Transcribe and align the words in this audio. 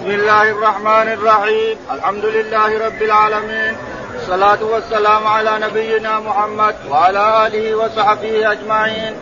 بسم 0.00 0.10
الله 0.10 0.42
الرحمن 0.42 1.08
الرحيم. 1.12 1.76
الحمد 1.92 2.24
لله 2.24 2.86
رب 2.86 3.02
العالمين. 3.02 3.76
الصلاة 4.16 4.62
والسلام 4.62 5.26
على 5.26 5.52
نبينا 5.58 6.20
محمد 6.20 6.74
وعلى 6.88 7.46
آله 7.46 7.74
وصحبه 7.74 8.52
أجمعين. 8.52 9.14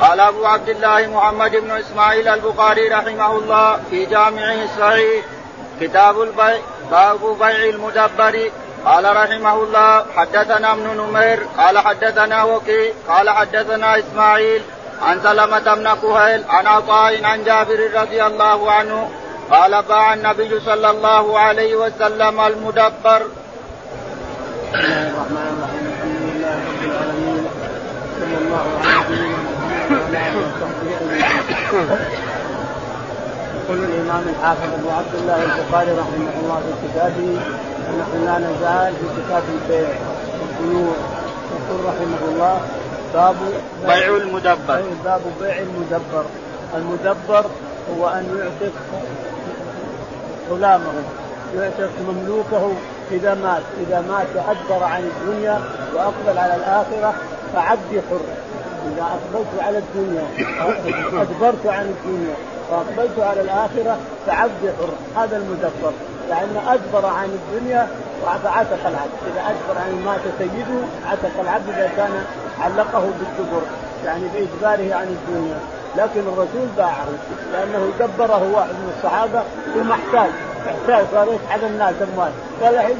قال 0.00 0.20
أبو 0.20 0.46
عبد 0.46 0.68
الله 0.68 1.06
محمد 1.06 1.56
بن 1.56 1.70
إسماعيل 1.70 2.28
البخاري 2.28 2.88
رحمه 2.88 3.36
الله 3.36 3.80
في 3.90 4.04
جامعه 4.04 4.58
الصحيح 4.64 5.24
كتاب 5.80 6.22
البيع 6.22 6.60
باب 6.90 7.20
بيع 7.38 7.64
المدبر. 7.74 8.50
قال 8.86 9.16
رحمه 9.16 9.56
الله 9.62 10.04
حدثنا 10.16 10.72
ابن 10.72 10.86
نمير. 11.00 11.38
قال 11.58 11.78
حدثنا 11.78 12.44
وكي 12.44 12.92
قال 13.08 13.30
حدثنا 13.30 13.98
إسماعيل. 13.98 14.62
عن 15.02 15.20
سلمة 15.22 15.74
بن 15.74 15.94
كهيل 16.02 16.44
عن 16.48 16.66
عطاء 16.66 17.24
عن 17.24 17.44
جابر 17.44 17.80
رضي 17.94 18.26
الله 18.26 18.72
عنه 18.72 19.10
قال 19.52 19.82
باع 19.82 20.14
النبي 20.14 20.60
صلى 20.60 20.90
الله 20.90 21.38
عليه 21.38 21.76
وسلم 21.76 22.40
المدبر. 22.40 23.22
بسم 24.72 24.80
الله 24.80 25.08
الرحمن 25.12 25.46
الرحيم 25.52 25.84
الحمد 25.92 26.18
لله 26.28 26.54
رب 26.68 26.82
العالمين 26.88 27.44
صلى 28.20 28.36
الله 28.42 28.64
على 28.80 28.92
نبينا 29.00 29.28
محمد 31.68 32.00
يقول 33.56 33.78
الإمام 33.84 34.24
الحافظ 34.32 34.68
أبو 34.78 34.90
عبد 34.90 35.14
الله 35.20 35.38
البخاري 35.42 35.92
رحمه 36.02 36.32
الله 36.42 36.60
في 36.66 36.72
كتابه 36.84 37.30
ونحن 37.88 38.14
لا 38.26 38.36
نزال 38.48 38.92
في 39.00 39.06
كتاب 39.18 39.42
البيع 39.56 39.88
والبيوع 40.38 40.96
يقول 41.54 41.78
رحمه 41.90 42.22
الله 42.28 42.56
باب 43.14 43.36
بيع 43.86 44.16
المدبر. 44.16 44.82
باب 45.04 45.22
بيع 45.40 45.56
المدبر. 45.58 46.24
المدبر 46.74 47.44
هو 47.90 48.08
أن 48.08 48.24
يعتق 48.38 48.74
غلامه 50.50 50.92
يعتق 51.56 51.90
مملوكه 52.08 52.72
إذا 53.10 53.34
مات. 53.34 53.62
إذا 53.86 54.00
مات 54.08 54.26
ادبر 54.48 54.84
عن 54.84 55.02
الدنيا 55.02 55.60
وأقبل 55.94 56.38
على 56.38 56.54
الآخرة 56.54 57.14
فعبدي 57.54 58.00
حر 58.10 58.20
إذا 58.92 59.02
أقبلت 59.02 59.62
على 59.62 59.78
الدنيا 59.78 60.24
أدبرت 61.22 61.66
عن 61.66 61.94
الدنيا 61.94 62.34
وأقبلت 62.70 63.18
على 63.18 63.40
الآخرة 63.40 63.98
فعبدي 64.26 64.68
حر 64.78 65.20
هذا 65.22 65.36
المدبر. 65.36 65.92
لأنه 66.28 66.74
أدبر 66.74 67.06
عن 67.06 67.28
الدنيا 67.28 67.88
فعتق 68.22 68.86
العبد. 68.86 69.18
إذا 69.32 69.40
أدبر 69.40 69.80
عن 69.80 70.02
مات 70.04 70.20
سيده 70.38 70.80
عتق 71.10 71.40
العبد 71.40 71.68
إذا 71.68 71.90
كان 71.96 72.24
علقه 72.60 73.00
بالدبر 73.00 73.62
يعني 74.04 74.24
بإجباره 74.34 74.94
عن 74.94 75.16
الدنيا. 75.16 75.58
لكن 75.96 76.20
الرسول 76.20 76.68
باعه 76.76 77.06
لأنه 77.52 77.90
دبره 78.00 78.52
واحد 78.54 78.68
من 78.68 78.92
الصحابة 78.96 79.42
ثم 79.74 79.92
احتاج 79.92 80.30
احتاج 80.66 81.06
صار 81.12 81.26
يسحب 81.28 81.64
الناس 81.64 81.94
أموال. 82.02 82.32
قال 82.62 82.74
الحين 82.74 82.96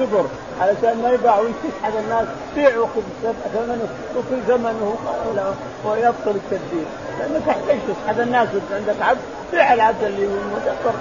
دبر؟ 0.00 0.26
علشان 0.60 1.02
ما 1.02 1.10
يباع 1.10 1.38
ويسحب 1.38 1.94
الناس 2.04 2.26
بيع 2.54 2.78
وخذ 2.78 3.02
ثمنه 3.54 3.88
وكل 4.16 4.42
ثمنه 4.46 4.96
ويبطل 5.84 6.36
التدبير. 6.40 6.86
لانك 7.18 7.42
تحتاج 7.46 7.78
تسحب 7.88 8.20
الناس 8.20 8.48
عندك 8.72 9.02
عبد 9.02 9.20
بيع 9.52 9.74
العبد 9.74 10.04
اللي 10.04 10.26
هو 10.26 10.30
مدبر. 10.30 10.94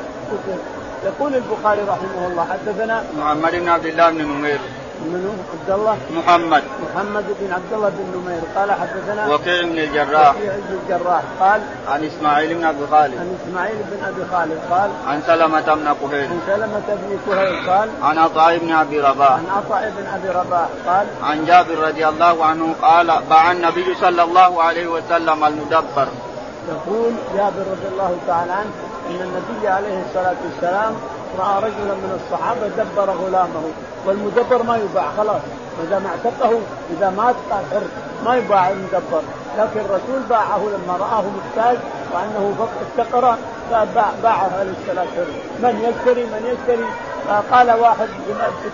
يقول 1.05 1.35
البخاري 1.35 1.81
رحمه 1.81 2.27
الله 2.27 2.47
حدثنا 2.51 3.03
محمد 3.17 3.55
بن 3.55 3.69
عبد 3.69 3.85
الله 3.85 4.09
بن 4.09 4.21
نمير. 4.21 4.59
من 5.03 5.39
عبد 5.53 5.69
الله 5.79 5.97
محمد. 6.17 6.63
محمد 6.85 7.25
بن 7.39 7.53
عبد 7.53 7.73
الله 7.73 7.89
بن 7.89 8.05
نمير. 8.15 8.41
قال 8.55 8.71
حدثنا 8.71 9.33
وكيع 9.33 9.61
بن 9.61 9.77
الجراح. 9.79 10.35
وكيع 10.35 10.53
بن 10.53 10.79
الجراح. 10.83 11.21
قال 11.39 11.61
عن 11.87 12.03
إسماعيل 12.03 12.55
بن 12.55 12.65
أبي 12.65 12.87
خالد. 12.91 13.17
عن 13.19 13.37
إسماعيل 13.41 13.75
بن 13.91 14.03
أبي 14.05 14.23
خالد. 14.31 14.59
قال 14.71 14.89
عن 15.07 15.21
سلمة 15.27 15.67
بن 15.75 15.87
كهيل. 16.01 16.29
عن 16.29 16.39
سلمة 16.47 16.87
بن 16.87 17.19
كهيل. 17.25 17.69
قال 17.69 17.89
عن 18.03 18.17
عطاء 18.17 18.57
بن 18.57 18.71
أبي 18.71 18.99
رباح. 18.99 19.31
عن 19.31 19.45
عطاء 19.57 19.93
بن 19.97 20.05
أبي 20.15 20.29
رباح. 20.39 20.67
قال 20.87 21.07
عن 21.23 21.45
جابر 21.45 21.77
رضي 21.87 22.07
الله 22.07 22.45
عنه 22.45 22.75
قال 22.81 23.07
باع 23.29 23.51
النبي 23.51 23.95
صلى 24.01 24.23
الله 24.23 24.63
عليه 24.63 24.87
وسلم 24.87 25.43
المدبر. 25.43 26.07
يقول 26.69 27.13
جابر 27.35 27.63
رضي 27.71 27.87
الله 27.91 28.17
تعالى 28.27 28.51
عنه 28.51 28.71
إن 29.09 29.19
النبي 29.21 29.67
عليه 29.67 30.03
الصلاة 30.09 30.35
والسلام 30.45 30.93
رأى 31.39 31.57
رجلا 31.57 31.93
من 31.93 32.19
الصحابة 32.19 32.67
دبر 32.67 33.11
غلامه 33.11 33.63
والمدبر 34.05 34.63
ما 34.63 34.77
يباع 34.77 35.05
خلاص. 35.17 35.41
إذا 35.87 35.99
ما 35.99 36.09
اعتقه 36.09 36.59
إذا 36.97 37.09
مات 37.09 37.35
قال 37.51 37.63
حر. 37.71 37.87
ما 38.25 38.35
يباع 38.35 38.69
المدبر. 38.69 39.21
لكن 39.57 39.79
الرسول 39.79 40.21
باعه 40.29 40.59
لما 40.59 40.97
رآه 40.97 41.23
محتاج 41.37 41.77
وأنه 42.13 42.55
افتقر 42.81 43.35
فباعه 43.71 44.51
عليه 44.59 44.73
الصلاة 44.81 45.25
من 45.63 45.79
يشتري 45.79 46.23
من 46.23 46.45
يشتري؟ 46.45 46.85
قال 47.51 47.71
واحد 47.71 48.07
ب 48.07 48.33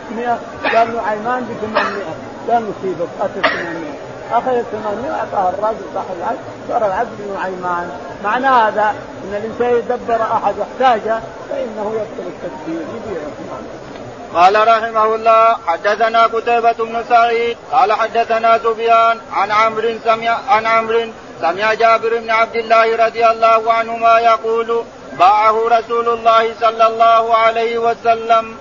600 0.09 0.37
قال 0.73 0.95
نعيمان 0.95 1.43
ب 1.43 1.65
800 1.65 2.03
قال 2.49 2.63
نصيبك 2.69 3.09
اتى 3.21 3.49
800 3.49 4.09
اخذ 4.31 4.63
800 4.71 5.11
اعطاها 5.11 5.49
الراجل 5.49 5.85
صاحب 5.93 6.15
العبد 6.19 6.39
صار 6.69 6.85
العبد 6.85 7.17
نعيمان 7.35 7.89
معنى 8.23 8.47
هذا 8.47 8.95
إن 9.23 9.35
الإنسان 9.35 9.75
يدبر 9.75 10.21
أحد 10.21 10.53
واحتاج 10.59 11.01
فإنه 11.49 11.91
يبطل 11.95 12.27
التدبير 12.27 12.81
يبيعه 12.95 13.29
قال 14.33 14.67
رحمه 14.67 15.15
الله 15.15 15.57
حدثنا 15.67 16.23
قتيبة 16.23 16.71
بن 16.71 17.03
سعيد 17.09 17.57
قال 17.71 17.93
حدثنا 17.93 18.57
سفيان 18.57 19.17
عن 19.33 19.51
عمرو 19.51 19.89
سمع 20.05 20.37
عن 20.49 20.65
عمرو 20.65 21.05
سمع 21.41 21.73
جابر 21.73 22.19
بن 22.19 22.29
عبد 22.29 22.55
الله 22.55 23.05
رضي 23.05 23.27
الله 23.27 23.73
عنهما 23.73 24.19
يقول 24.19 24.83
باعه 25.19 25.67
رسول 25.67 26.09
الله 26.09 26.53
صلى 26.61 26.87
الله 26.87 27.35
عليه 27.35 27.77
وسلم. 27.77 28.55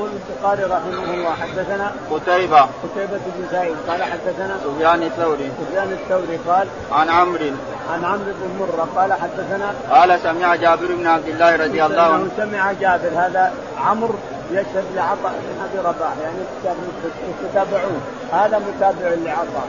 يقول 0.00 0.12
البخاري 0.30 0.64
رحمه 0.64 1.14
الله 1.14 1.30
حدثنا 1.30 1.92
قتيبة. 2.10 2.60
قتيبة 2.60 3.20
بن 3.36 3.44
سعيد 3.50 3.76
قال 3.88 4.02
حدثنا 4.02 4.56
سفيان 4.64 5.02
الثوري. 5.02 5.50
سفيان 5.60 5.92
الثوري 5.92 6.38
قال 6.48 6.68
عن 6.92 7.08
عمرو. 7.08 7.50
عن 7.92 8.04
عمرو 8.04 8.32
بن 8.40 8.50
مرة 8.60 8.88
قال 8.96 9.12
حدثنا 9.12 9.74
قال 9.90 10.20
سمع 10.20 10.54
جابر 10.54 10.86
بن 10.86 11.06
عبد 11.06 11.28
الله 11.28 11.56
رضي 11.56 11.84
الله 11.84 12.02
عنه. 12.02 12.28
سمع 12.36 12.72
جابر 12.72 13.08
هذا 13.08 13.52
عمرو 13.86 14.14
يشهد 14.52 14.84
لعطاء 14.96 15.32
بن 15.32 15.64
أبي 15.64 15.88
رباح 15.88 16.12
يعني 16.24 16.38
يتتابعون 17.44 18.02
هذا 18.32 18.58
متابع 18.58 19.08
لعطاء. 19.24 19.68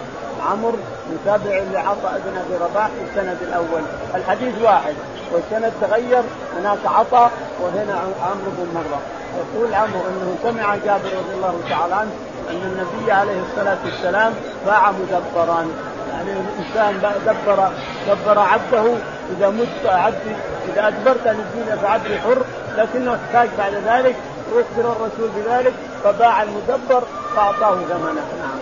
عمرو 0.52 0.78
متابع 1.14 1.64
لعطاء 1.74 2.22
بن 2.26 2.38
أبي 2.38 2.64
رباح 2.64 2.88
في 2.88 3.04
السند 3.10 3.38
الأول. 3.42 3.82
الحديث 4.16 4.62
واحد 4.62 4.96
والسند 5.32 5.74
تغير 5.82 6.24
هناك 6.60 6.80
عطاء 6.86 7.32
وهنا 7.62 7.94
عمرو 8.22 8.52
بن 8.58 8.68
مرة. 8.76 9.02
يقول 9.38 9.74
عمرو 9.74 10.02
انه 10.08 10.36
سمع 10.44 10.76
جابر 10.76 11.10
رضي 11.18 11.34
الله 11.36 11.60
تعالى 11.70 11.96
عنه 11.96 12.12
ان 12.50 12.62
النبي 12.62 13.12
عليه 13.12 13.42
الصلاة 13.42 13.78
والسلام 13.86 14.34
باع 14.66 14.92
مدبرا 14.92 15.68
يعني 16.12 16.32
الإنسان 16.32 17.16
دبر 17.26 17.70
دبر 18.08 18.40
عبده 18.40 18.94
إذا 19.38 19.50
مت 19.50 19.86
عبدي 19.86 20.36
إذا 20.74 20.88
أدبرت 20.88 21.28
عن 21.28 21.36
الدنيا 21.36 21.76
فعبدي 21.76 22.20
حر 22.20 22.44
لكنه 22.78 23.16
احتاج 23.16 23.50
بعد 23.58 23.74
ذلك 23.74 24.16
وأخبر 24.52 24.92
الرسول 24.92 25.30
بذلك 25.36 25.74
فباع 26.04 26.44
المدبر 26.44 27.04
فأعطاه 27.36 27.76
ثمنه 27.76 28.22
نعم. 28.40 28.60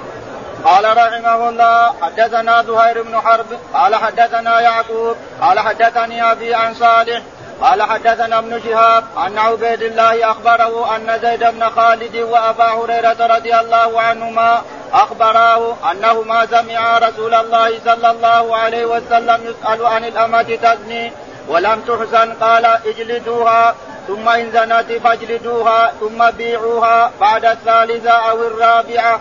قال 0.65 0.97
رحمه 0.97 1.49
الله 1.49 1.93
حدثنا 2.01 2.63
زهير 2.63 3.03
بن 3.03 3.19
حرب 3.19 3.45
قال 3.73 3.95
حدثنا 3.95 4.61
يعقوب 4.61 5.15
قال 5.41 5.59
حدثني 5.59 6.31
أبي 6.31 6.55
عن 6.55 6.73
صالح 6.73 7.21
قال 7.61 7.83
حدثنا 7.83 8.39
ابن 8.39 8.61
شهاب 8.63 9.03
ان 9.27 9.37
عبيد 9.37 9.81
الله 9.81 10.31
أخبره 10.31 10.95
أن 10.95 11.19
زيد 11.21 11.43
بن 11.43 11.69
خالد 11.69 12.15
وأبا 12.15 12.65
هريرة 12.65 13.35
رضي 13.35 13.55
الله 13.59 14.01
عنهما 14.01 14.61
أخبراه 14.93 15.75
أنهما 15.91 16.45
سمعا 16.45 16.99
رسول 16.99 17.33
الله 17.33 17.79
صلى 17.85 18.11
الله 18.11 18.55
عليه 18.57 18.85
وسلم 18.85 19.39
يسأل 19.43 19.85
عن 19.85 20.05
الأمة 20.05 20.57
تزني 20.61 21.11
ولم 21.47 21.81
تحسن 21.81 22.33
قال 22.33 22.65
اجلدوها 22.65 23.75
ثم 24.07 24.29
إن 24.29 24.51
زنت 24.51 24.91
فاجلدوها 25.03 25.93
ثم 25.99 26.31
بيعوها 26.31 27.11
بعد 27.21 27.45
الثالثة 27.45 28.11
أو 28.11 28.41
الرابعة. 28.41 29.19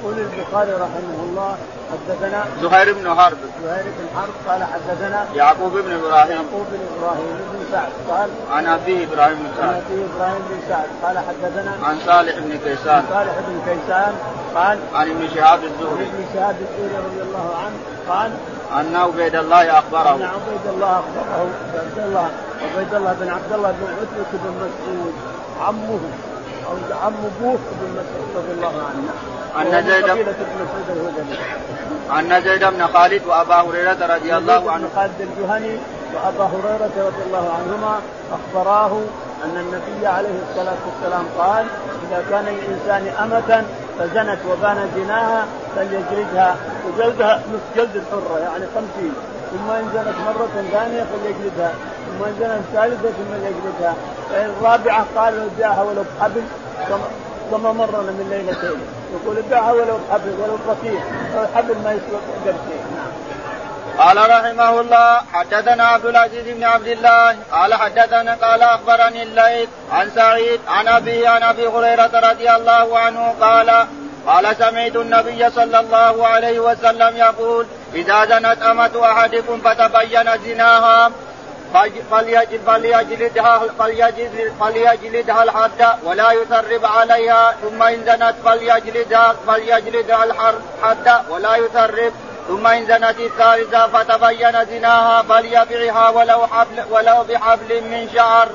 يقول 0.00 0.18
البخاري 0.18 0.72
رحمه 0.72 1.18
الله 1.22 1.56
حدثنا 1.92 2.44
زهير 2.62 2.92
بن 2.94 3.14
حرب. 3.14 3.38
زهير 3.64 3.84
بن 3.84 4.06
حرب 4.16 4.34
قال 4.48 4.64
حدثنا 4.64 5.26
يعقوب 5.34 5.72
بن 5.72 5.92
إبراهيم. 5.92 6.30
يعقوب 6.30 6.66
بن 6.72 6.80
إبراهيم 6.96 7.36
بن 7.52 7.64
سعد 7.72 7.92
قال 8.10 8.30
عن 8.52 8.66
أبيه 8.66 9.04
إبراهيم 9.04 9.36
بن 9.36 9.48
سعد. 9.56 9.68
عن 9.68 9.82
أبيه 9.86 10.04
إبراهيم 10.14 10.42
بن 10.50 10.58
سعد 10.68 10.88
قال 11.02 11.18
حدثنا 11.18 11.72
عن 11.82 11.98
صالح 12.06 12.38
بن 12.38 12.58
كيسان. 12.64 13.04
صالح 13.10 13.34
بن 13.48 13.60
كيسان 13.66 14.14
قال 14.54 14.78
عن 14.94 15.10
ابن 15.10 15.28
شهاب 15.34 15.58
عن 15.58 15.64
الزهري 15.64 16.06
ابن 16.06 16.24
شهاب 16.34 16.56
الزهري 16.60 16.96
رضي 17.06 17.22
الله 17.22 17.56
عنه 17.64 17.76
قال 18.08 18.30
أن 18.80 18.96
عبيد 18.96 19.34
الله 19.34 19.62
أن 19.62 19.68
اخبره 19.68 20.10
عبيد 20.10 20.66
الله 20.74 20.90
أخبره 20.98 21.48
عبد 21.74 21.98
الله 21.98 22.30
عبيد 22.62 22.94
الله 22.94 23.12
بن 23.20 23.28
عبد 23.28 23.52
الله 23.52 23.70
بن 23.70 23.86
عتبة 24.00 24.30
بن 24.32 24.54
مسعود 24.56 25.14
عمه 25.60 26.00
أو 26.66 26.96
عم 27.06 27.14
ابوه 27.14 27.58
بن 27.80 27.90
مسعود 27.90 28.28
رضي 28.36 28.52
الله 28.52 28.74
عنه. 28.86 29.39
أن 29.56 29.84
زيد- 29.86 30.04
أن 32.18 32.42
زيد 32.44 32.64
بن 32.64 32.86
خالد 32.86 33.22
وأبا 33.26 33.54
هريرة 33.54 34.06
رضي 34.16 34.36
الله 34.36 34.70
عنه. 34.72 34.88
خالد 34.96 35.20
الجهني 35.20 35.78
وأبا 36.14 36.44
هريرة 36.44 36.90
رضي 37.06 37.22
الله 37.26 37.54
عنهما 37.58 38.00
أخبراه 38.32 38.92
أن 39.44 39.56
النبي 39.56 40.06
عليه 40.06 40.36
الصلاة 40.50 40.76
والسلام 40.86 41.24
قال 41.38 41.66
إذا 42.08 42.24
كان 42.30 42.46
الإنسان 42.48 43.14
أمة 43.22 43.64
فزنت 43.98 44.38
وبان 44.50 44.90
زناها 44.96 45.44
فليجلدها 45.76 46.56
وجلدها 46.86 47.42
نصف 47.52 47.76
جلد 47.76 47.96
الحرة 47.96 48.38
يعني 48.38 48.64
خمسين. 48.74 49.12
ثم 49.50 49.70
إن 49.70 49.90
زنت 49.94 50.14
مرة 50.26 50.48
ثانية 50.72 51.04
فليجلدها 51.12 51.72
ثم 52.06 52.24
إن 52.24 52.34
زنت 52.40 52.60
ثالثة 52.80 53.08
ثم 53.08 53.32
ليجلدها. 53.42 53.94
فإن 54.30 54.50
الرابعه 54.60 55.06
قال 55.16 55.34
لو 55.34 55.48
جاءها 55.58 55.82
ولو 55.82 56.02
بحبل 56.18 56.42
كما 57.50 57.72
مرنا 57.72 58.10
من 58.10 58.26
ليلتين 58.30 58.80
يقول 59.14 59.38
ابيعها 59.38 59.72
ولو 59.72 59.98
بحبل 60.08 60.34
ولو 60.40 60.58
بطيخ 60.68 61.02
الحبل 61.42 61.76
ما 61.84 61.92
يسوى 61.92 62.20
قرشين 62.44 62.82
نعم. 62.94 63.10
قال 63.98 64.30
رحمه 64.30 64.80
الله 64.80 65.20
حدثنا 65.32 65.84
عبد 65.84 66.06
العزيز 66.06 66.48
بن 66.48 66.64
عبد 66.64 66.86
الله 66.86 67.36
قال 67.52 67.74
حدثنا 67.74 68.34
قال 68.34 68.62
أخبرني 68.62 69.22
الليث 69.22 69.68
عن 69.92 70.10
سعيد 70.10 70.60
عن 70.68 70.88
أبي 70.88 71.26
عن 71.26 71.42
أبي 71.42 71.66
هريرة 71.66 72.10
رضي 72.30 72.50
الله 72.50 72.98
عنه 72.98 73.34
قال 73.40 73.86
قال 74.26 74.56
سمعت 74.56 74.96
النبي 74.96 75.50
صلى 75.50 75.80
الله 75.80 76.26
عليه 76.26 76.60
وسلم 76.60 77.16
يقول 77.16 77.66
إذا 77.94 78.24
زنت 78.24 78.62
أمة 78.62 78.90
أحدكم 79.04 79.60
فتبين 79.60 80.38
زناها 80.44 81.10
فليجلدها 82.66 83.62
فليجلد 83.78 84.52
فليجلدها 84.60 85.42
الحد 85.42 85.86
ولا 86.04 86.32
يثرب 86.32 86.84
عليها 86.84 87.54
ثم 87.62 87.82
إن 87.82 88.04
زنت 88.04 88.34
فليجلدها 88.44 89.34
فليجلدها 89.46 90.24
الحد 90.24 91.24
ولا 91.30 91.56
يثرب 91.56 92.12
ثم 92.48 92.66
إن 92.66 92.86
زنت 92.86 93.20
الثالثة 93.20 93.86
فتبين 93.86 94.64
زناها 94.64 95.22
فليبعها 95.22 96.08
ولو 96.08 96.46
حبل 96.46 96.84
ولو 96.90 97.24
بحبل 97.24 97.80
من 97.80 98.08
شعر. 98.14 98.48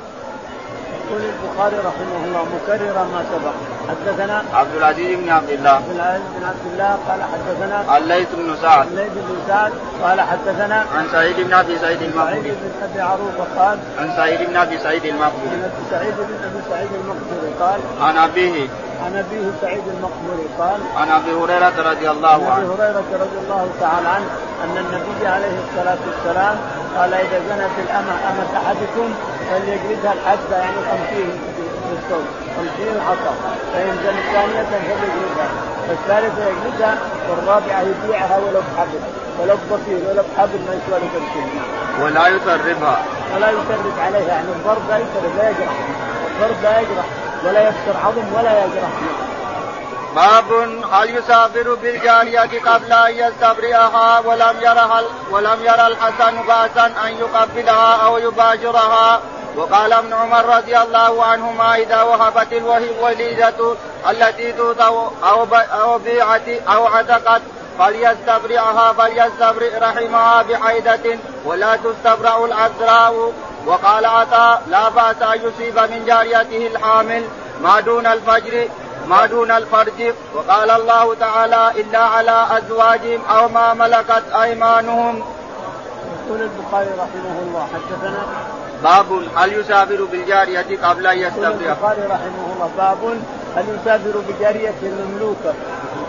يقول 1.06 1.22
البخاري 1.22 1.78
رحمه 1.78 2.26
الله 2.26 2.46
مكررا 2.56 3.04
ما 3.04 3.22
سبق. 3.32 3.56
حدثنا 3.90 4.44
عبد 4.54 4.76
العزيز 4.76 5.20
بن 5.20 5.30
عبد 5.30 5.50
الله. 5.50 5.70
عبد 5.70 5.92
العزيز 5.96 6.24
بن 6.38 6.46
عبد 6.46 6.66
الله 6.74 6.92
قال 7.08 7.20
حدثنا 7.34 7.98
الليث 7.98 8.28
بن 8.36 8.56
سعد. 8.62 8.88
الليث 8.88 9.14
بن 9.14 9.38
سعد 9.48 9.74
قال 10.04 10.22
حدثنا 10.22 10.86
عن 10.96 11.08
سعيد 11.12 11.36
بن 11.40 11.54
أبي 11.54 11.78
سعيد 11.78 12.02
المقبري 12.02 12.42
سعيد 12.42 12.56
بن 12.62 12.84
أبي 12.84 13.02
عروبة 13.02 13.46
قال 13.58 13.78
عن 14.00 14.10
سعيد 14.16 14.50
بن 14.50 14.56
أبي 14.56 14.78
سعيد 14.78 15.06
المقبري 15.06 15.50
عن 15.50 15.72
سعيد 15.92 16.14
بن 16.18 16.38
أبي 16.48 16.60
سعيد 16.70 16.90
المقبري 17.02 17.52
قال 17.60 17.80
عن 18.02 18.18
أبيه. 18.18 18.68
عن 19.06 19.16
أبيه 19.16 19.52
سعيد 19.62 19.84
المقبري 19.88 20.48
قال 20.60 20.80
عن 20.98 21.10
أبي 21.10 21.32
هريرة 21.34 21.92
رضي 21.92 22.10
الله 22.12 22.40
عنه 22.52 22.52
عن 22.52 22.62
أبي 22.62 22.74
هريرة 22.74 23.10
رضي 23.24 23.38
الله 23.44 23.70
تعالى 23.80 24.08
عنه 24.08 24.26
أن 24.64 24.78
النبي 24.78 25.28
عليه 25.28 25.56
الصلاة 25.66 25.98
والسلام 26.08 26.56
قال 26.98 27.14
إذا 27.14 27.40
زنت 27.50 27.76
الأمة 27.86 28.16
أمة 28.30 28.52
أحدكم 28.58 29.14
فليجلدها 29.50 30.14
الحد 30.14 30.52
يعني 30.52 30.80
خمسين 30.92 31.30
بالصوت 31.90 32.30
خمسين 32.58 32.96
عصا 33.08 33.34
فإن 33.74 33.98
زنت 34.04 34.26
ثانية 34.34 34.64
فليجلدها 34.72 35.50
والثالثة 35.90 36.48
يجلدها 36.48 36.98
والرابعة 37.30 37.82
يبيعها 37.82 38.38
ولو 38.38 38.62
بحبل 38.68 39.00
ولو 39.40 39.56
بصير 39.72 40.10
ولو 40.10 40.24
بحبل 40.36 40.60
ما 40.68 40.74
يسوى 40.78 41.00
له 41.00 41.10
تمثيل 41.16 41.48
ولا 42.02 42.28
يسربها. 42.28 42.98
ولا 43.36 43.50
يسرب 43.50 44.00
عليها 44.00 44.28
يعني 44.28 44.48
الضرب 44.48 44.90
لا 44.90 44.98
يسرب 44.98 45.38
لا 45.38 45.50
يجرح. 45.50 45.74
الضرب 46.32 46.64
لا 46.64 46.80
يجرح 46.80 47.06
ولا 47.46 47.62
يكسر 47.62 47.98
عظم 48.06 48.34
ولا 48.34 48.66
يجرح. 48.66 48.90
باب 50.16 50.52
هل 50.92 51.18
يسافر 51.18 51.76
بالجارية 51.76 52.62
قبل 52.66 52.94
أن 52.94 53.14
يستبرئها 53.14 54.20
ولم 54.26 54.56
يرها 54.62 55.02
ولم 55.32 55.60
يرى 55.62 55.88
الحسن 55.88 56.36
بأسا 56.48 56.86
أن 56.86 57.18
يقبلها 57.20 57.96
أو 58.06 58.18
يباشرها 58.18 59.22
وقال 59.56 59.94
ابن 59.94 60.14
عمر 60.14 60.46
رضي 60.58 60.78
الله 60.78 61.26
عنهما 61.26 61.76
إذا 61.76 62.02
وهبت 62.02 62.54
الوليده 62.54 63.76
التي 64.10 64.52
توطأ 64.52 65.12
أو 65.24 65.48
أو 65.82 65.98
بيعت 65.98 66.48
أو 66.48 66.88
عتقت 66.88 67.42
فليستبرعها 67.80 68.94
فليستبرئ 68.94 69.80
رحمها 69.80 70.42
بحيدة 70.42 71.20
ولا 71.46 71.76
تستبرع 71.76 72.46
العذراء 72.46 73.34
وقال 73.66 74.06
عطاء 74.06 74.62
لا 74.68 74.90
بأس 74.90 75.22
أن 75.22 75.40
يصيب 75.42 75.80
من 75.80 76.06
جاريته 76.06 76.68
الحامل 76.68 77.24
ما 77.62 77.80
دون 77.80 78.08
الفجر. 78.08 78.68
ما 79.08 79.26
دون 79.26 79.52
الفرج 79.52 80.14
وقال 80.36 80.72
الله 80.72 81.16
تعالى 81.16 81.72
إلا 81.82 82.00
على 82.00 82.46
أزواجهم 82.52 83.22
أو 83.26 83.48
ما 83.48 83.74
ملكت 83.74 84.24
أيمانهم. 84.42 85.24
يقول 86.28 86.42
البخاري 86.42 86.90
رحمه 86.90 87.40
الله 87.48 87.68
حدثنا 87.74 88.26
باب 88.84 89.24
هل 89.36 89.54
يسافر 89.54 90.04
بالجارية 90.12 90.80
قبل 90.84 91.08
أن 91.08 91.18
يستبرئ؟ 91.18 91.70
البخاري 91.70 92.02
رحمه 92.02 92.46
الله 92.54 92.70
باب 92.78 92.98
هل 93.56 93.66
يسافر 93.82 94.20
بجارية 94.30 94.74
مملوكة 94.84 95.54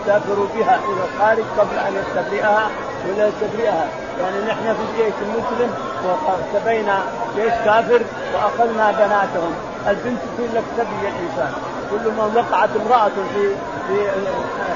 يسافر 0.01 0.47
بها 0.55 0.75
إلى 0.75 1.01
الخارج 1.13 1.43
قبل 1.57 1.77
أن 1.77 1.93
يستبرئها 1.95 2.69
ولا 3.07 3.27
يستبرئها 3.27 3.87
يعني 4.21 4.45
نحن 4.47 4.63
في 4.63 4.81
الجيش 4.89 5.13
المسلم 5.21 5.73
واختبينا 6.05 6.99
جيش 7.35 7.53
كافر 7.65 8.01
وأخذنا 8.33 8.91
بناتهم 8.91 9.55
البنت 9.87 10.19
تقول 10.37 10.49
لك 10.55 10.63
سبي 10.77 11.07
الإنسان. 11.07 11.53
كل 11.91 12.11
ما 12.17 12.23
وقعت 12.35 12.69
امرأة 12.85 13.11
في 13.33 13.55
في 13.87 14.09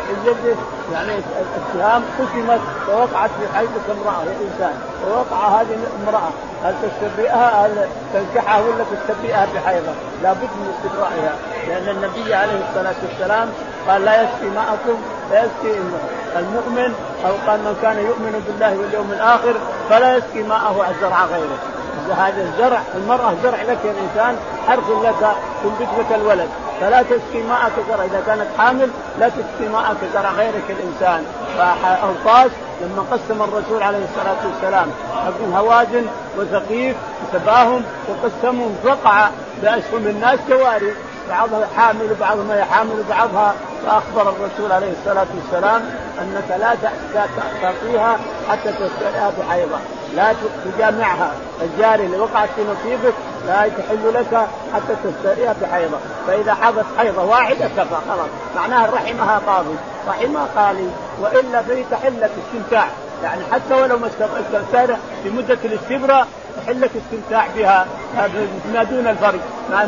حجته 0.07 0.55
يعني 0.93 1.13
السهام 1.57 2.03
قسمت 2.19 2.59
ووقعت 2.89 3.29
في 3.29 3.57
حيضة 3.57 4.01
امرأة 4.01 4.21
انسان 4.21 4.73
ووقع 5.07 5.47
هذه 5.47 5.77
امرأة 6.03 6.29
هل 6.63 6.75
تستبرئها؟ 6.81 7.65
هل 7.65 7.87
تنكحها 8.13 8.61
ولا 8.61 8.83
تستبرئها 8.83 9.47
بحيضة؟ 9.55 9.91
لابد 10.23 10.49
من 10.59 10.73
استبرائها. 10.75 11.35
لأن 11.67 11.95
النبي 11.95 12.33
عليه 12.33 12.69
الصلاة 12.69 12.95
والسلام 13.03 13.49
قال 13.87 14.05
لا 14.05 14.23
يسقي 14.23 14.49
ماءكم 14.55 15.01
لا 15.31 15.39
يسقي 15.39 15.77
المؤمن 16.35 16.93
أو 17.25 17.33
قال 17.47 17.59
من 17.59 17.77
كان 17.81 17.97
يؤمن 17.97 18.43
بالله 18.47 18.77
واليوم 18.77 19.11
الآخر 19.11 19.53
فلا 19.89 20.17
يسقي 20.17 20.43
ماءه 20.43 20.89
الزرع 20.89 21.25
غيره. 21.25 21.57
هذا 22.09 22.41
الزرع 22.41 22.81
المرأة 22.95 23.33
زرع 23.43 23.61
لك 23.61 23.77
يا 23.85 23.91
الإنسان 23.91 24.35
حرث 24.67 24.89
لك 25.03 25.35
تنبت 25.63 25.89
لك 25.99 26.15
الولد. 26.15 26.49
فلا 26.81 27.01
تسقي 27.01 27.43
ماءك 27.49 27.71
زرع. 27.89 28.03
إذا 28.05 28.23
كانت 28.27 28.47
حامل 28.57 28.89
لا 29.19 29.29
تسقي 29.29 29.69
ماءك 29.69 29.97
زرع 30.13 30.31
غيرك 30.31 30.63
الإنسان. 30.69 31.25
فاوطاس 31.57 32.51
لما 32.81 33.05
قسم 33.11 33.41
الرسول 33.41 33.83
عليه 33.83 34.03
الصلاة 34.03 34.47
والسلام 34.47 34.87
حق 35.25 35.59
هوازن 35.59 36.05
وثقيف 36.37 36.95
وتباهم 37.23 37.83
وقسمهم 38.09 38.75
وقع 38.85 39.29
بأسهم 39.61 40.07
الناس 40.07 40.39
جواري. 40.49 40.93
بعضها 41.29 41.67
حامل 41.77 42.11
وبعضها 42.11 42.55
هي 42.55 42.63
حامل 42.63 42.99
وبعضها 42.99 43.55
فأخبر 43.85 44.21
الرسول 44.21 44.71
عليه 44.71 44.91
الصلاة 44.99 45.25
والسلام 45.35 45.81
أنك 46.21 46.59
لا 46.59 46.75
تعطيها 47.61 48.19
حتى 48.49 48.71
تستريها 48.71 49.31
بحيضة. 49.39 49.77
لا 50.15 50.33
تجامعها. 50.65 51.31
الجاريه 51.61 52.05
اللي 52.05 52.19
وقعت 52.19 52.49
في 52.55 52.61
نصيبك 52.61 53.13
لا 53.47 53.67
تحل 53.67 54.13
لك 54.13 54.47
حتى 54.73 54.95
تستريها 55.03 55.55
بحيضة. 55.61 55.97
فإذا 56.27 56.53
حضت 56.53 56.85
حيضة 56.97 57.23
واحدة 57.23 57.67
كفى 57.67 57.97
خلاص 58.09 58.27
معناها 58.55 58.89
رحمها 58.93 59.41
قاضي. 59.47 59.75
رحمها 60.07 60.47
قاضي. 60.55 60.87
وإلا 61.21 61.61
فهي 61.61 61.83
تحل 61.91 62.21
لك 62.21 62.31
استمتاع. 62.47 62.87
يعني 63.23 63.41
حتى 63.51 63.73
ولو 63.73 63.97
ما 63.97 64.07
استمتعت 64.07 64.97
في 65.23 65.29
مدة 65.29 65.57
الاستبراء 65.65 66.27
تحل 66.65 66.81
لك 66.81 66.91
استمتاع 66.95 67.47
بها. 67.55 67.87
ما 68.73 68.83
دون 68.83 69.07
الفرج 69.07 69.39
مع 69.71 69.85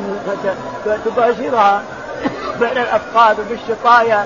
تباشرها 1.06 1.84
بين 2.60 2.78
الأفقاد 2.78 3.40
وبالشطايا 3.40 4.26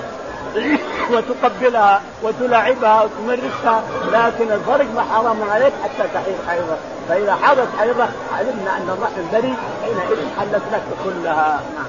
وتقبلها 1.10 2.00
وتلاعبها 2.22 3.02
وتمرسها 3.02 3.82
لكن 4.12 4.52
الفرج 4.52 4.86
ما 4.94 5.02
حرام 5.02 5.50
عليك 5.50 5.72
حتى 5.84 6.08
تحيض 6.14 6.36
حيضة 6.48 6.76
فإذا 7.08 7.38
حضت 7.42 7.68
حيضة 7.78 8.06
علمنا 8.38 8.76
أن 8.76 8.88
الرحم 8.98 9.30
بريء 9.32 9.56
حينئذ 9.84 10.18
حلت 10.40 10.62
لك 10.72 10.82
كلها 11.04 11.60
نعم. 11.76 11.86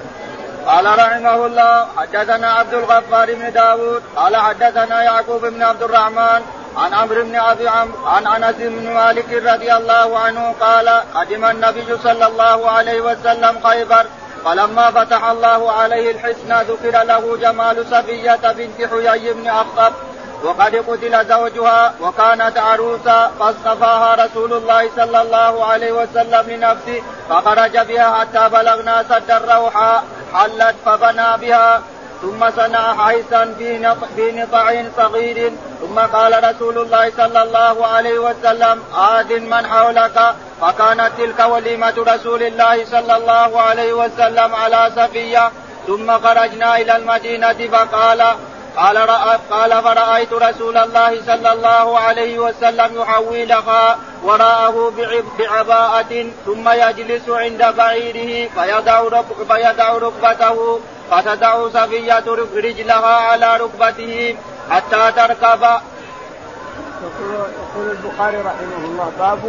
قال 0.66 0.86
رحمه 1.00 1.46
الله 1.46 1.88
حدثنا 1.98 2.48
عبد 2.48 2.74
الغفار 2.74 3.36
بن 3.36 3.52
داود 3.52 4.04
قال 4.16 4.36
حدثنا 4.36 5.04
يعقوب 5.04 5.46
بن 5.46 5.64
عبد 5.64 5.84
الرحمن 5.84 6.42
عن 6.78 6.94
عمرو 6.94 7.24
بن 7.24 7.36
أبي 7.36 7.68
عمرو 7.68 8.06
عن 8.06 8.28
أنس 8.28 8.56
بن 8.56 8.94
مالك 8.94 9.32
رضي 9.32 9.74
الله 9.74 10.20
عنه 10.20 10.56
قال 10.62 10.90
قدم 11.16 11.46
النبي 11.46 11.98
صلى 12.04 12.28
الله 12.28 12.72
عليه 12.72 13.02
وسلم 13.02 13.60
خيبر 13.64 14.06
فلما 14.46 14.92
فتح 14.92 15.24
الله 15.24 15.72
عليه 15.72 16.12
الحسن 16.12 16.62
ذكر 16.62 17.04
له 17.04 17.38
جمال 17.38 17.86
صفية 17.92 18.52
بنت 18.52 18.90
حيي 18.92 19.34
بن 19.34 19.48
أخطب 19.48 19.94
وقد 20.44 20.76
قتل 20.76 21.26
زوجها 21.30 21.94
وكانت 22.02 22.58
عروسا 22.58 23.32
فاصطفاها 23.40 24.26
رسول 24.26 24.54
الله 24.54 24.90
صلى 24.96 25.22
الله 25.22 25.66
عليه 25.66 25.92
وسلم 25.92 26.50
لنفسه 26.50 27.04
فخرج 27.30 27.78
بها 27.78 28.14
حتى 28.20 28.50
بلغنا 28.50 29.04
سد 29.10 29.32
الروحاء 29.32 30.04
حلت 30.34 30.76
فبنى 30.86 31.38
بها. 31.42 31.82
ثم 32.22 32.50
صنع 32.50 33.06
حيثا 33.06 33.56
في 34.16 34.32
نطع 34.32 34.84
صغير. 34.98 35.52
ثم 35.82 36.00
قال 36.00 36.44
رسول 36.44 36.78
الله 36.78 37.12
صلى 37.18 37.44
الله 37.44 37.88
عليه 37.88 38.20
وسلم 38.20 38.84
آذ 38.96 39.40
من 39.40 39.68
حولك. 39.68 40.36
فكانت 40.62 41.12
تلك 41.18 41.40
وليمة 41.40 41.94
رسول 41.98 42.44
الله 42.44 42.86
صلى 42.86 43.18
الله 43.18 43.62
عليه 43.62 43.94
وسلم 43.94 44.56
على 44.56 44.92
صفية. 44.96 45.52
ثم 45.88 46.20
خرجنا 46.20 46.78
إلى 46.78 46.96
المدينة 46.96 47.68
فقال 47.72 48.22
قال 48.78 48.98
قال 49.52 49.84
فرأيت 49.84 50.34
رسول 50.34 50.78
الله 50.78 51.22
صلى 51.26 51.52
الله 51.54 52.00
عليه 52.00 52.40
وسلم 52.40 53.02
يحوي 53.02 53.46
لها 53.46 53.98
وراءه 54.24 54.94
بعباءة 55.40 56.26
ثم 56.46 56.70
يجلس 56.70 57.30
عند 57.30 57.76
بعيره 57.78 58.50
فيدع 59.50 59.92
ركبته 59.94 60.80
فتدع 61.12 61.70
صفية 61.70 62.24
رجلها 62.56 63.16
على 63.16 63.58
ركبته 63.58 64.36
حتى 64.70 65.12
تركب. 65.16 65.64
يقول 67.14 67.92
البخاري 67.92 68.38
رحمه 68.38 68.86
الله 68.86 69.12
باب 69.20 69.40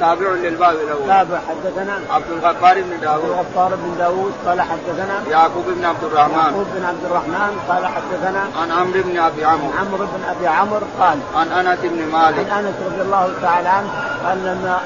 تابع 0.00 0.28
للباب 0.28 0.76
الأول. 0.76 1.06
تابع 1.06 1.38
حدثنا 1.48 2.00
عبد 2.10 2.30
الغفار 2.30 2.82
بن 2.82 3.00
داوود. 3.00 3.24
عبد 3.24 3.24
الغفار 3.24 3.74
بن 3.74 3.94
داوود 3.98 4.32
قال 4.46 4.60
حدثنا 4.60 5.22
يعقوب 5.30 5.64
بن 5.66 5.84
عبد 5.84 6.04
الرحمن. 6.04 6.34
يعقوب 6.34 6.66
بن 6.74 6.84
عبد 6.84 7.04
الرحمن 7.04 7.60
قال 7.68 7.86
حدثنا 7.86 8.48
عن 8.62 8.70
عمرو 8.70 9.02
بن 9.02 9.18
أبي 9.18 9.44
عمرو. 9.44 9.70
عمرو 9.78 10.06
بن 10.06 10.22
أبي 10.30 10.46
عمرو 10.46 10.86
قال 11.00 11.18
عن 11.34 11.52
أنس 11.52 11.78
بن 11.82 12.12
مالك. 12.12 12.50
عن 12.50 12.66
أنس 12.66 12.74
رضي 12.86 13.02
الله 13.02 13.34
تعالى 13.42 13.68
عنه 13.68 13.90
قال 14.26 14.38
لما 14.38 14.80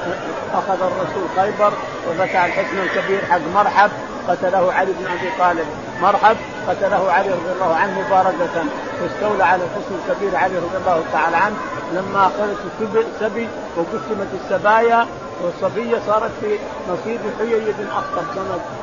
أخذ 0.53 0.81
الرسول 0.81 1.27
خيبر 1.35 1.73
وفتح 2.09 2.43
الحصن 2.43 2.77
الكبير 2.77 3.25
حق 3.25 3.41
مرحب 3.55 3.91
قتله 4.27 4.73
علي 4.73 4.91
بن 4.91 5.05
أبي 5.05 5.29
طالب. 5.39 5.67
مرحب 6.03 6.37
قتله 6.67 7.11
علي 7.11 7.29
رضي 7.29 7.51
الله 7.55 7.75
عنه 7.75 8.01
مباركة 8.07 8.65
واستولى 9.01 9.43
على 9.43 9.63
الحصن 9.63 9.95
الكبير 9.99 10.35
علي 10.35 10.55
رضي 10.57 10.77
الله 10.77 11.03
تعالى 11.13 11.37
عنه. 11.37 11.55
لما 11.93 12.27
اخذت 12.27 12.57
السبي 12.95 13.47
وقسمت 13.77 14.27
السبايا 14.43 15.07
والصبية 15.43 15.99
صارت 16.07 16.31
في 16.41 16.57
نصيب 16.89 17.19
حيي 17.39 17.59
بن 17.59 17.87
أخطب 17.91 18.23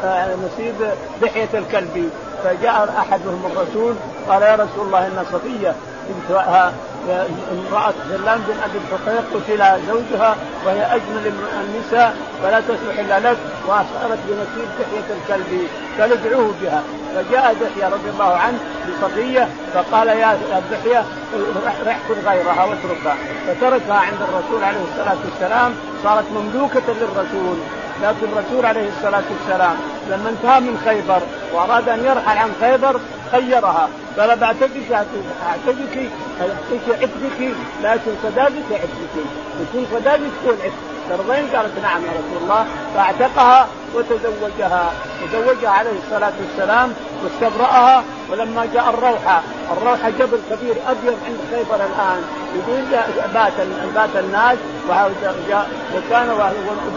آه، 0.05 0.37
نصيب 0.37 0.75
دحية 1.23 1.49
الكلبي 1.55 2.09
فجاء 2.45 2.95
أحدهم 2.99 3.43
الرسول 3.53 3.95
قال 4.29 4.43
يا 4.43 4.55
رسول 4.55 4.87
الله 4.87 5.07
إن 5.07 5.25
صفية 6.29 6.73
امرأة 7.53 7.95
سلام 8.09 8.41
بن 8.49 8.55
أبي 8.65 8.79
الحقيق 8.79 9.25
قتل 9.35 9.87
زوجها 9.89 10.37
وهي 10.67 10.83
أجمل 10.95 11.33
النساء 11.61 12.17
فلا 12.43 12.61
تصلح 12.61 12.99
إلا 12.99 13.31
لك 13.31 13.37
وأصارت 13.67 14.19
بنصيب 14.29 14.69
دحية 14.81 15.15
الكلبي 15.17 15.69
قال 16.01 16.13
ادعوه 16.13 16.55
بها. 16.63 16.83
فجاء 17.15 17.57
دحية 17.61 17.89
رضي 17.89 18.11
الله 18.11 18.37
عنه 18.37 18.59
بصفية 18.89 19.49
فقال 19.75 20.09
يا 20.09 20.39
دحية 20.71 21.05
احفظ 21.89 22.27
غيرها 22.27 22.65
واتركها. 22.65 23.17
فتركها 23.47 23.99
عند 23.99 24.19
الرسول 24.29 24.65
عليه 24.65 24.81
الصلاة 24.91 25.19
والسلام 25.25 25.75
صارت 26.05 26.25
مملوكة 26.33 26.83
للرسول. 26.89 27.57
لكن 28.03 28.27
الرسول 28.33 28.67
عليه 28.67 28.89
الصلاة 28.89 29.23
والسلام 29.31 29.77
لما 30.11 30.31
انتهى 30.31 30.61
من 30.61 30.83
خيبر 30.85 31.23
وأراد 31.55 31.89
أن 31.89 32.05
يرحل 32.05 32.39
عن 32.39 32.51
خيبر 32.61 33.01
خيرها. 33.33 33.89
قال 34.19 34.37
بعتقك 34.37 34.93
اعتقك 34.93 35.25
اعتقك 35.47 36.11
عتقك 36.91 37.55
لكن 37.83 38.13
صداقك 38.23 38.71
عتقك 38.71 39.27
يكون 39.61 39.87
صداقك 39.93 40.21
تكون 40.43 40.59
عتق 40.65 40.73
ترضين؟ 41.11 41.47
قالت 41.57 41.79
نعم 41.83 42.03
يا 42.03 42.11
رسول 42.11 42.43
الله. 42.43 42.67
فاعتقها 42.95 43.69
وتزوجها. 43.95 44.93
تزوجها 45.33 45.71
عليه 45.71 45.91
الصلاة 46.05 46.33
والسلام 46.41 46.93
واستبرأها 47.23 48.05
ولما 48.31 48.67
جاء 48.75 48.91
الروحة 48.91 49.43
الروحة 49.73 50.11
جبل 50.11 50.39
كبير 50.51 50.75
أبيض 50.89 51.19
عند 51.27 51.39
خيبر 51.51 51.77
الآن. 51.77 52.23
يقول 52.55 52.83
بات 53.35 53.53
بات 53.95 54.25
الناس 54.25 54.59
وكان 55.95 56.29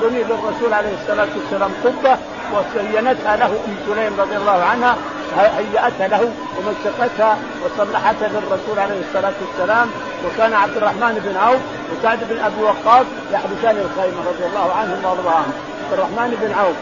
بني 0.02 0.24
للرسول 0.24 0.74
عليه 0.74 0.94
الصلاة 1.02 1.28
والسلام 1.38 1.72
قبة 1.84 2.18
وزينتها 2.54 3.36
له 3.36 3.46
أم 3.46 3.76
سليم 3.88 4.20
رضي 4.20 4.38
الله 4.38 4.64
عنها. 4.64 4.96
هيأتها 5.38 6.08
له 6.08 6.32
ومسقتها 6.58 7.38
وصلحتها 7.66 8.28
للرسول 8.28 8.80
عليه 8.80 9.02
الصلاة 9.08 9.34
والسلام 9.42 9.88
وكان 10.26 10.54
عبد 10.54 10.78
الرحمن 10.78 11.22
بن 11.26 11.38
عوف 11.38 11.62
وسعد 11.92 12.20
بن 12.30 12.38
أبي 12.40 12.62
وقاص 12.64 13.06
يحدثان 13.32 13.78
الخيمة 13.78 14.20
رضي 14.28 14.46
الله 14.46 14.74
عنهم 14.74 15.06
وارضاهم 15.06 15.52
عبد 15.84 15.94
الرحمن 15.94 16.38
بن 16.42 16.54
عوف 16.54 16.76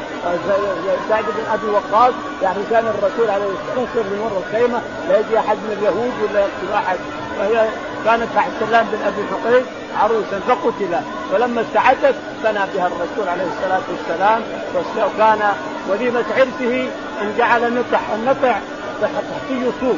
سعد 1.09 1.23
بن 1.23 1.43
أبي 1.53 1.67
وقاص 1.67 2.13
يعني 2.41 2.57
الرسول 2.89 3.29
عليه 3.29 3.45
الصلاة 3.45 3.79
والسلام 3.79 4.05
من 4.05 4.43
الخيمة 4.45 4.81
لا 5.09 5.19
يجي 5.19 5.39
أحد 5.39 5.57
من 5.57 5.77
اليهود 5.79 6.13
ولا 6.23 6.39
يقتل 6.39 6.73
أحد. 6.73 6.97
وهي 7.39 7.67
كانت 8.05 8.27
تحت 8.35 8.51
سلام 8.59 8.85
بن 8.91 8.99
أبي 9.07 9.21
حقيق 9.31 9.65
عروسا 10.01 10.39
فقتل. 10.47 10.93
ولما 11.33 11.61
استعدت 11.61 12.15
بنى 12.43 12.59
بها 12.73 12.87
الرسول 12.87 13.27
عليه 13.27 13.47
الصلاة 13.53 13.81
والسلام 13.91 14.41
وكان 14.75 15.41
وليمة 15.89 16.25
عرسه 16.37 16.89
إن 17.21 17.33
جعل 17.37 17.63
النطع 17.63 17.99
النطع 18.15 18.59
تحتيه 19.01 19.65
صوف 19.81 19.97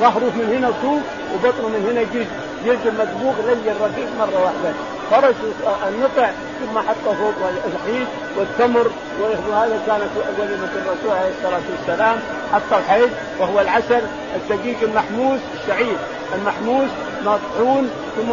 ظهره 0.00 0.32
من 0.36 0.54
هنا 0.56 0.72
صوف 0.82 1.02
وبطنه 1.34 1.68
من 1.68 1.86
هنا 1.90 2.02
جلد 2.02 2.26
جلد 2.66 2.94
مدبوغ 3.00 3.34
لي 3.46 3.72
الرقيق 3.72 4.08
مرة 4.18 4.42
واحدة. 4.44 4.72
فرشوا 5.10 5.88
النطع 5.88 6.30
ثم 6.60 6.78
حطوا 6.78 7.14
فوق 7.14 7.34
الحيد 7.48 8.06
والتمر 8.36 8.90
وهذا 9.20 9.80
كانت 9.86 10.10
وليمه 10.38 10.68
الرسول 10.76 11.10
عليه 11.18 11.32
الصلاة 11.38 11.60
والسلام. 11.70 12.18
حط 12.52 12.72
الحيد 12.72 13.10
وهو 13.40 13.60
العسل 13.60 14.02
الدقيق 14.36 14.76
المحموس 14.82 15.40
الشعير. 15.60 15.96
المحموس 16.34 16.90
مطحون 17.24 17.90
ثم 18.16 18.30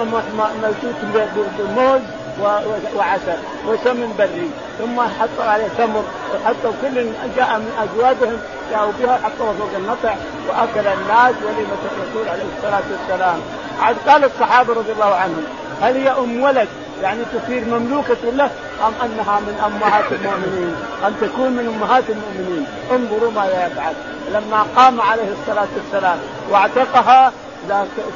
ملتوت 0.62 0.96
بالموز 1.58 2.02
وعسل 2.96 3.38
وسمن 3.68 4.16
بري 4.18 4.50
ثم 4.80 5.02
حطوا 5.02 5.52
عليه 5.52 5.68
تمر 5.78 6.04
وحطوا 6.34 6.72
كل 6.82 7.06
جاء 7.36 7.58
من 7.60 7.72
أزواجهم 7.84 8.40
جاءوا 8.72 8.92
بها 9.00 9.20
حطوها 9.24 9.54
فوق 9.54 9.70
النطع 9.78 10.16
وأكل 10.50 10.88
الناس 10.88 11.36
وليمة 11.44 11.82
الرسول 11.92 12.30
عليه 12.30 12.44
الصلاة 12.58 12.84
والسلام. 12.92 13.40
عاد 13.82 13.96
قال 14.08 14.24
الصحابة 14.24 14.74
رضي 14.74 14.92
الله 14.92 15.16
عنهم 15.16 15.44
هل 15.82 15.98
هي 15.98 16.10
أم 16.10 16.42
ولد؟ 16.42 16.68
يعني 17.02 17.20
تصير 17.34 17.66
مملوكة 17.66 18.32
له 18.34 18.50
أم 18.88 18.94
أنها 19.04 19.40
من 19.40 19.62
أمهات 19.66 20.06
المؤمنين؟ 20.12 20.76
أن 21.08 21.14
تكون 21.22 21.52
من 21.52 21.76
أمهات 21.76 22.04
المؤمنين؟ 22.10 22.66
انظروا 22.92 23.32
ماذا 23.32 23.68
يفعل. 23.68 23.94
لما 24.34 24.66
قام 24.76 25.02
عليه 25.02 25.30
الصلاة 25.42 25.68
والسلام 25.78 26.18
واعتقها 26.52 27.32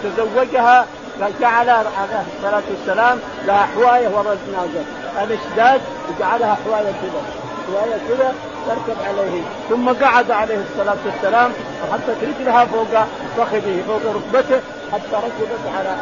تزوجها 0.04 0.86
فجعل 1.20 1.70
عليه 1.70 2.24
الصلاة 2.38 2.64
والسلام 2.70 3.20
لها 3.48 3.68
حواية 3.76 4.08
وراء 4.08 4.38
الجنازة 4.38 4.84
الإشداد 5.24 5.82
وجعلها 6.10 6.58
حواية 6.66 6.84
كذا. 6.84 7.22
حواية 7.68 8.00
كذا 8.10 8.34
تركب 8.68 8.98
عليه. 9.08 9.42
ثم 9.70 9.90
قعد 9.90 10.32
عليه 10.32 10.58
الصلاة 10.72 10.98
والسلام 11.06 11.52
وحطت 11.84 12.18
رجلها 12.24 12.66
فوق 12.66 13.04
فخذه 13.38 13.84
فوق 13.88 14.02
ركبته 14.16 14.60
حتى 14.94 15.14
ركبت 15.14 15.64
على 15.78 15.96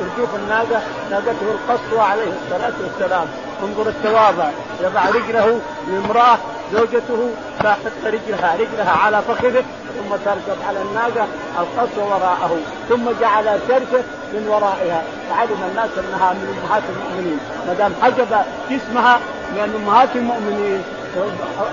رجوف 0.00 0.34
الناقة 0.34 0.82
ناقته 1.10 1.46
القصوى 1.54 2.00
عليه 2.00 2.32
الصلاة 2.42 2.72
والسلام. 2.82 3.26
انظر 3.62 3.88
التواضع. 3.88 4.48
يضع 4.80 5.08
رجله 5.08 5.60
لامرأة 5.88 6.38
زوجته 6.74 7.30
تحط 7.58 8.04
رجلها 8.04 8.54
رجلها 8.54 8.90
على 9.04 9.22
فخذه 9.22 9.64
ثم 9.96 10.16
تركب 10.24 10.58
على 10.68 10.82
الناقة 10.82 11.26
القصوى 11.58 12.04
وراءه 12.04 12.56
ثم 12.88 13.10
جعل 13.20 13.44
شركة 13.68 14.04
من 14.32 14.48
ورائها. 14.48 15.02
فعلم 15.30 15.58
الناس 15.70 15.90
أنها 15.98 16.32
من 16.32 16.58
أمهات 16.62 16.82
المؤمنين. 16.94 17.38
ما 17.66 17.74
دام 17.74 17.92
حجب 18.02 18.36
جسمها 18.70 19.18
من 19.52 19.82
أمهات 19.82 20.08
المؤمنين 20.16 20.82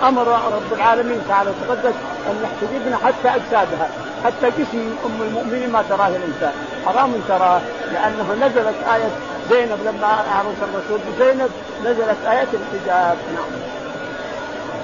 أمر 0.03 0.27
رب 0.27 0.73
العالمين 0.73 1.21
تعالى 1.29 1.49
وتقدس 1.49 1.93
أن 2.29 2.35
يحتجبن 2.43 2.95
حتى 2.95 3.35
أجسادها. 3.35 3.89
حتى 4.25 4.49
جسم 4.59 4.95
أم 5.05 5.21
المؤمنين 5.21 5.71
ما 5.71 5.83
تراه 5.89 6.07
الإنسان. 6.07 6.53
حرام 6.85 7.13
تراه 7.27 7.61
لأنه 7.93 8.35
نزلت 8.41 8.75
آية 8.95 9.09
زينب 9.49 9.79
لما 9.85 10.07
عرس 10.07 10.59
الرسول 10.61 10.99
بزينب 11.07 11.49
نزلت 11.85 12.17
آية 12.25 12.47
الحجاب. 12.53 13.17
نعم. 13.35 13.60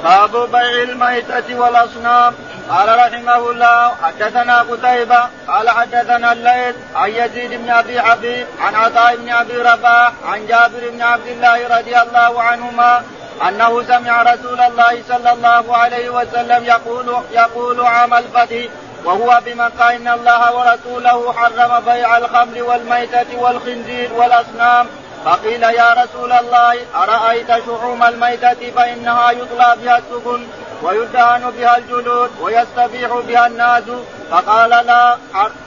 باب 0.03 0.51
بيع 0.51 0.83
الميتة 0.83 1.59
والأصنام. 1.59 2.33
قال 2.69 2.89
رحمه 2.99 3.51
الله 3.51 3.95
حدثنا 4.03 4.61
قتيبة 4.61 5.21
قال 5.47 5.69
حدثنا 5.69 6.31
الليث 6.31 6.75
عن 6.95 7.09
يزيد 7.09 7.53
بن 7.53 7.69
أبي 7.69 8.01
حبيب 8.01 8.47
عن 8.61 8.75
عطاء 8.75 9.15
بن 9.15 9.29
أبي 9.29 9.57
رباح 9.57 10.11
عن 10.25 10.47
جابر 10.47 10.89
بن 10.91 11.01
عبد 11.01 11.27
الله 11.27 11.77
رضي 11.77 11.97
الله 12.01 12.41
عنهما 12.43 13.03
أنه 13.47 13.83
سمع 13.83 14.21
رسول 14.21 14.59
الله 14.61 15.03
صلى 15.09 15.31
الله 15.31 15.77
عليه 15.77 16.09
وسلم 16.09 16.65
يقول 16.65 17.23
يقول 17.31 17.81
عام 17.81 18.13
الفتح 18.13 18.69
وهو 19.05 19.41
بمكة 19.45 19.95
إن 19.95 20.07
الله 20.07 20.55
ورسوله 20.55 21.33
حرم 21.33 21.79
بيع 21.85 22.17
الخمر 22.17 22.63
والميتة 22.63 23.37
والخنزير 23.37 24.13
والأصنام. 24.13 24.87
فقيل 25.27 25.63
يا 25.63 25.93
رسول 25.93 26.31
الله 26.31 26.75
أرأيت 26.95 27.47
شحوم 27.47 28.03
الميتة 28.03 28.71
فإنها 28.75 29.31
يطلى 29.31 29.75
بها 29.81 29.97
السفن 29.97 30.47
ويدهن 30.83 31.51
بها 31.51 31.77
الجلود 31.77 32.31
ويستبيح 32.41 33.11
بها 33.27 33.47
الناس؟ 33.47 33.83
فقال 34.31 34.69
لا 34.69 35.17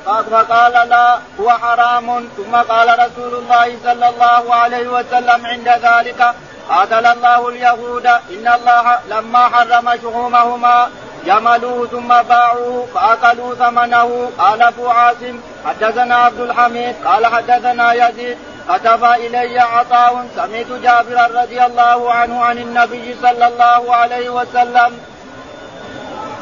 فقال 0.07 0.89
لا 0.89 1.19
هو 1.41 1.51
حرام. 1.51 2.29
ثم 2.37 2.57
قال 2.57 2.89
رسول 2.99 3.35
الله 3.35 3.77
صلى 3.85 4.09
الله 4.09 4.55
عليه 4.55 4.89
وسلم 4.89 5.47
عند 5.47 5.69
ذلك 5.69 6.35
قاتل 6.71 7.07
الله 7.07 7.49
اليهود 7.49 8.07
إن 8.07 8.49
الله 8.57 8.99
لما 9.09 9.49
حرم 9.49 9.91
شحومهما 10.03 10.89
جملوه 11.27 11.87
ثم 11.87 12.09
باعوه 12.09 12.87
فأكلوا 12.95 13.55
ثمنه. 13.55 14.31
قال 14.39 14.63
أبو 14.63 14.89
عاصم 14.89 15.41
حدثنا 15.67 16.17
عبد 16.17 16.41
الحميد 16.41 16.95
قال 17.05 17.27
حدثنا 17.27 17.93
يزيد 17.93 18.39
كتب 18.69 19.05
إلي 19.05 19.59
عطاء 19.59 20.27
سمعت 20.37 20.67
جابرا 20.83 21.43
رضي 21.43 21.65
الله 21.67 22.13
عنه 22.13 22.45
عن 22.45 22.59
النبي 22.59 23.17
صلى 23.23 23.47
الله 23.49 23.95
عليه 23.95 24.31
وسلم. 24.31 24.93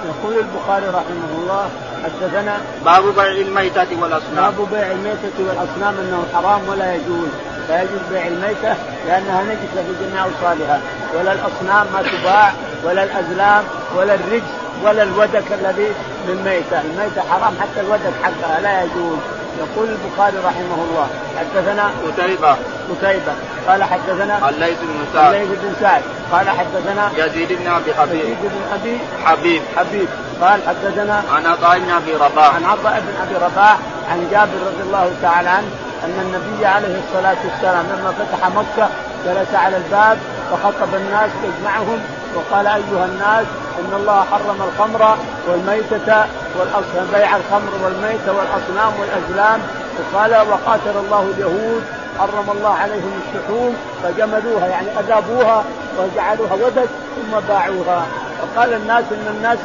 يقول 0.04 0.38
البخاري 0.38 0.86
رحمه 0.86 1.30
الله 1.38 1.70
حدثنا 2.04 2.60
باب 2.84 3.14
بيع 3.14 3.26
الميتة 3.26 3.86
والأصنام. 4.00 4.50
باب 4.50 4.68
بيع 4.70 4.90
الميتة 4.90 5.38
والأصنام 5.38 5.94
أنه 5.98 6.24
حرام 6.34 6.68
ولا 6.68 6.94
يجوز. 6.94 7.28
لا 7.68 7.82
يجوز 7.82 8.00
بيع 8.10 8.26
الميتة 8.26 8.76
لأنها 9.06 9.42
نجسة 9.42 9.82
في 9.86 10.04
جميع 10.04 10.24
أوصالها. 10.24 10.80
ولا 11.14 11.32
الأصنام 11.32 11.86
ما 11.92 12.02
تباع 12.02 12.52
ولا 12.84 13.02
الأزلام 13.02 13.64
ولا 13.96 14.14
الرجس 14.14 14.52
ولا 14.84 15.02
الودك 15.02 15.52
الذي 15.52 15.92
من 16.28 16.42
ميتة. 16.44 16.80
الميتة 16.80 17.22
حرام 17.30 17.54
حتى 17.60 17.80
الودك 17.80 18.12
حقها 18.22 18.60
لا 18.60 18.82
يجوز. 18.82 19.18
يقول 19.58 19.88
البخاري 19.88 20.36
رحمه 20.38 20.78
الله 20.90 21.08
حدثنا 21.38 21.90
قتيبة. 22.06 22.56
قتيبة. 22.90 23.32
قال 23.68 23.84
حدثنا 23.84 24.48
الليث 24.48 24.78
بن 24.78 25.06
سعد. 25.14 25.34
الليث 25.34 25.48
بن 25.48 25.74
سعد. 25.80 26.02
قال 26.32 26.50
حدثنا 26.50 27.10
يزيد 27.16 27.52
بن 27.52 27.66
أبي 27.70 27.94
حبيب. 27.94 28.20
يزيد 28.20 28.38
بن 28.42 28.62
أبي 28.74 29.00
حبيب. 29.24 29.62
حبيب. 29.76 30.08
قال 30.40 30.60
حدثنا 30.68 31.22
عن 31.34 31.46
عطاء 31.46 31.78
بن 31.78 31.90
أبي 31.90 32.14
رباح. 32.14 32.54
عن 32.54 32.64
عطاء 32.64 33.02
بن 33.06 33.22
أبي 33.26 33.44
رباح 33.44 33.78
عن 34.10 34.28
جابر 34.30 34.58
رضي 34.66 34.82
الله 34.82 35.12
تعالى 35.22 35.48
عنه 35.48 35.68
أن 36.04 36.20
النبي 36.20 36.66
عليه 36.66 37.00
الصلاة 37.08 37.36
والسلام 37.44 37.86
لما 37.86 38.12
فتح 38.12 38.48
مكة 38.48 38.88
جلس 39.26 39.54
على 39.54 39.76
الباب 39.76 40.18
وخطب 40.52 40.94
الناس 40.94 41.30
يجمعهم 41.44 42.00
وقال 42.34 42.66
أيها 42.66 43.04
الناس 43.04 43.46
إن 43.78 43.92
الله 44.00 44.24
حرم 44.30 44.62
الخمر 44.62 45.16
والميتة 45.48 46.24
والاصنام 46.58 47.06
بيع 47.12 47.36
الخمر 47.36 47.72
والميتة 47.84 48.32
والأصنام 48.32 48.92
والأزلام. 49.00 49.60
وقال 49.98 50.30
وقاتل 50.30 50.98
الله 50.98 51.32
اليهود 51.36 51.82
حرم 52.18 52.50
الله 52.50 52.74
عليهم 52.74 53.20
الشحوم 53.22 53.76
فجمدوها 54.02 54.66
يعني 54.66 55.00
أذابوها 55.00 55.64
وجعلوها 55.98 56.54
ودك 56.54 56.88
ثم 57.16 57.40
باعوها. 57.48 58.06
وقال 58.42 58.72
الناس 58.72 59.04
إن 59.12 59.34
الناس 59.36 59.58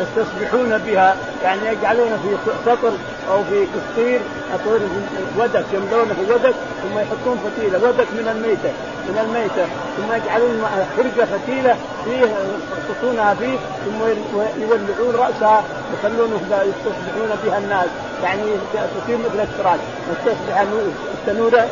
يستصبحون 0.00 0.78
بها 0.78 1.16
يعني 1.42 1.66
يجعلون 1.66 2.08
في 2.22 2.50
سطر 2.66 2.92
أو 3.30 3.44
في 3.44 3.66
كثير 3.66 4.20
ودك 5.38 5.64
يملون 5.72 6.08
في 6.08 6.32
ودك 6.32 6.54
ثم 6.82 6.98
يحطون 6.98 7.38
فتيلة 7.44 7.78
ودك 7.88 8.06
من 8.12 8.28
الميتة. 8.28 8.72
من 9.08 9.18
الميته 9.18 9.66
ثم 9.96 10.12
يجعلون 10.14 10.64
حرقه 10.96 11.26
فتيلة 11.26 11.76
فيه 12.04 12.24
يحطونها 12.88 13.34
فيه 13.34 13.56
ثم 13.84 14.00
يولعون 14.62 15.14
رأسها 15.14 15.64
يخلونه 15.94 16.40
يستصبحون 16.52 17.30
بها 17.44 17.58
الناس. 17.58 17.88
يعني 18.22 18.42
تصير 18.72 19.18
مثل 19.18 19.40
السراج. 19.40 19.78
يستصبح 20.12 20.64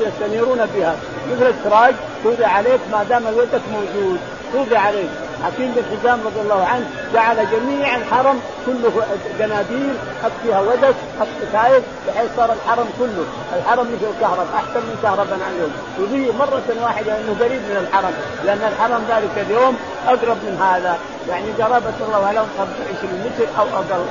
يستنيرون 0.07 0.67
بها. 0.75 0.97
مثل 1.33 1.47
السراج 1.47 1.95
توضع 2.25 2.47
عليك 2.47 2.81
ما 2.93 3.03
دام 3.03 3.27
الودك 3.27 3.63
موجود. 3.73 4.19
توضع 4.53 4.79
عليك. 4.79 5.26
حكيم 5.47 5.73
بن 5.77 5.83
حزام 5.91 6.19
رضي 6.27 6.41
الله 6.41 6.65
عنه 6.65 6.87
جعل 7.15 7.37
جميع 7.51 7.97
الحرم 7.97 8.41
كله 8.67 8.93
جناديل 9.39 9.95
حط 10.23 10.31
فيها 10.43 10.61
ودك 10.61 10.95
حط 11.21 11.27
كتايب 11.43 11.83
بحيث 12.09 12.31
صار 12.37 12.53
الحرم 12.53 12.87
كله. 12.99 13.25
الحرم 13.57 13.87
مثل 13.87 14.07
الكهرب 14.15 14.47
أحسن 14.55 14.81
من 14.81 14.99
كهرباء 15.03 15.39
عن 15.47 15.53
اليوم. 15.57 15.73
يضيء 15.99 16.33
مرة 16.33 16.83
واحدة 16.83 17.07
لأنه 17.07 17.37
قريب 17.41 17.63
من 17.71 17.77
الحرم 17.89 18.13
لأن 18.45 18.73
الحرم 18.73 19.03
ذلك 19.09 19.47
اليوم 19.47 19.77
أقرب 20.07 20.37
من 20.45 20.59
هذا. 20.61 20.99
يعني 21.29 21.53
قرابه 21.63 21.95
الله 22.07 22.33
لهم 22.33 22.47
25 22.59 23.25
متر 23.25 23.61
أو 23.61 23.67
أقل 23.67 24.05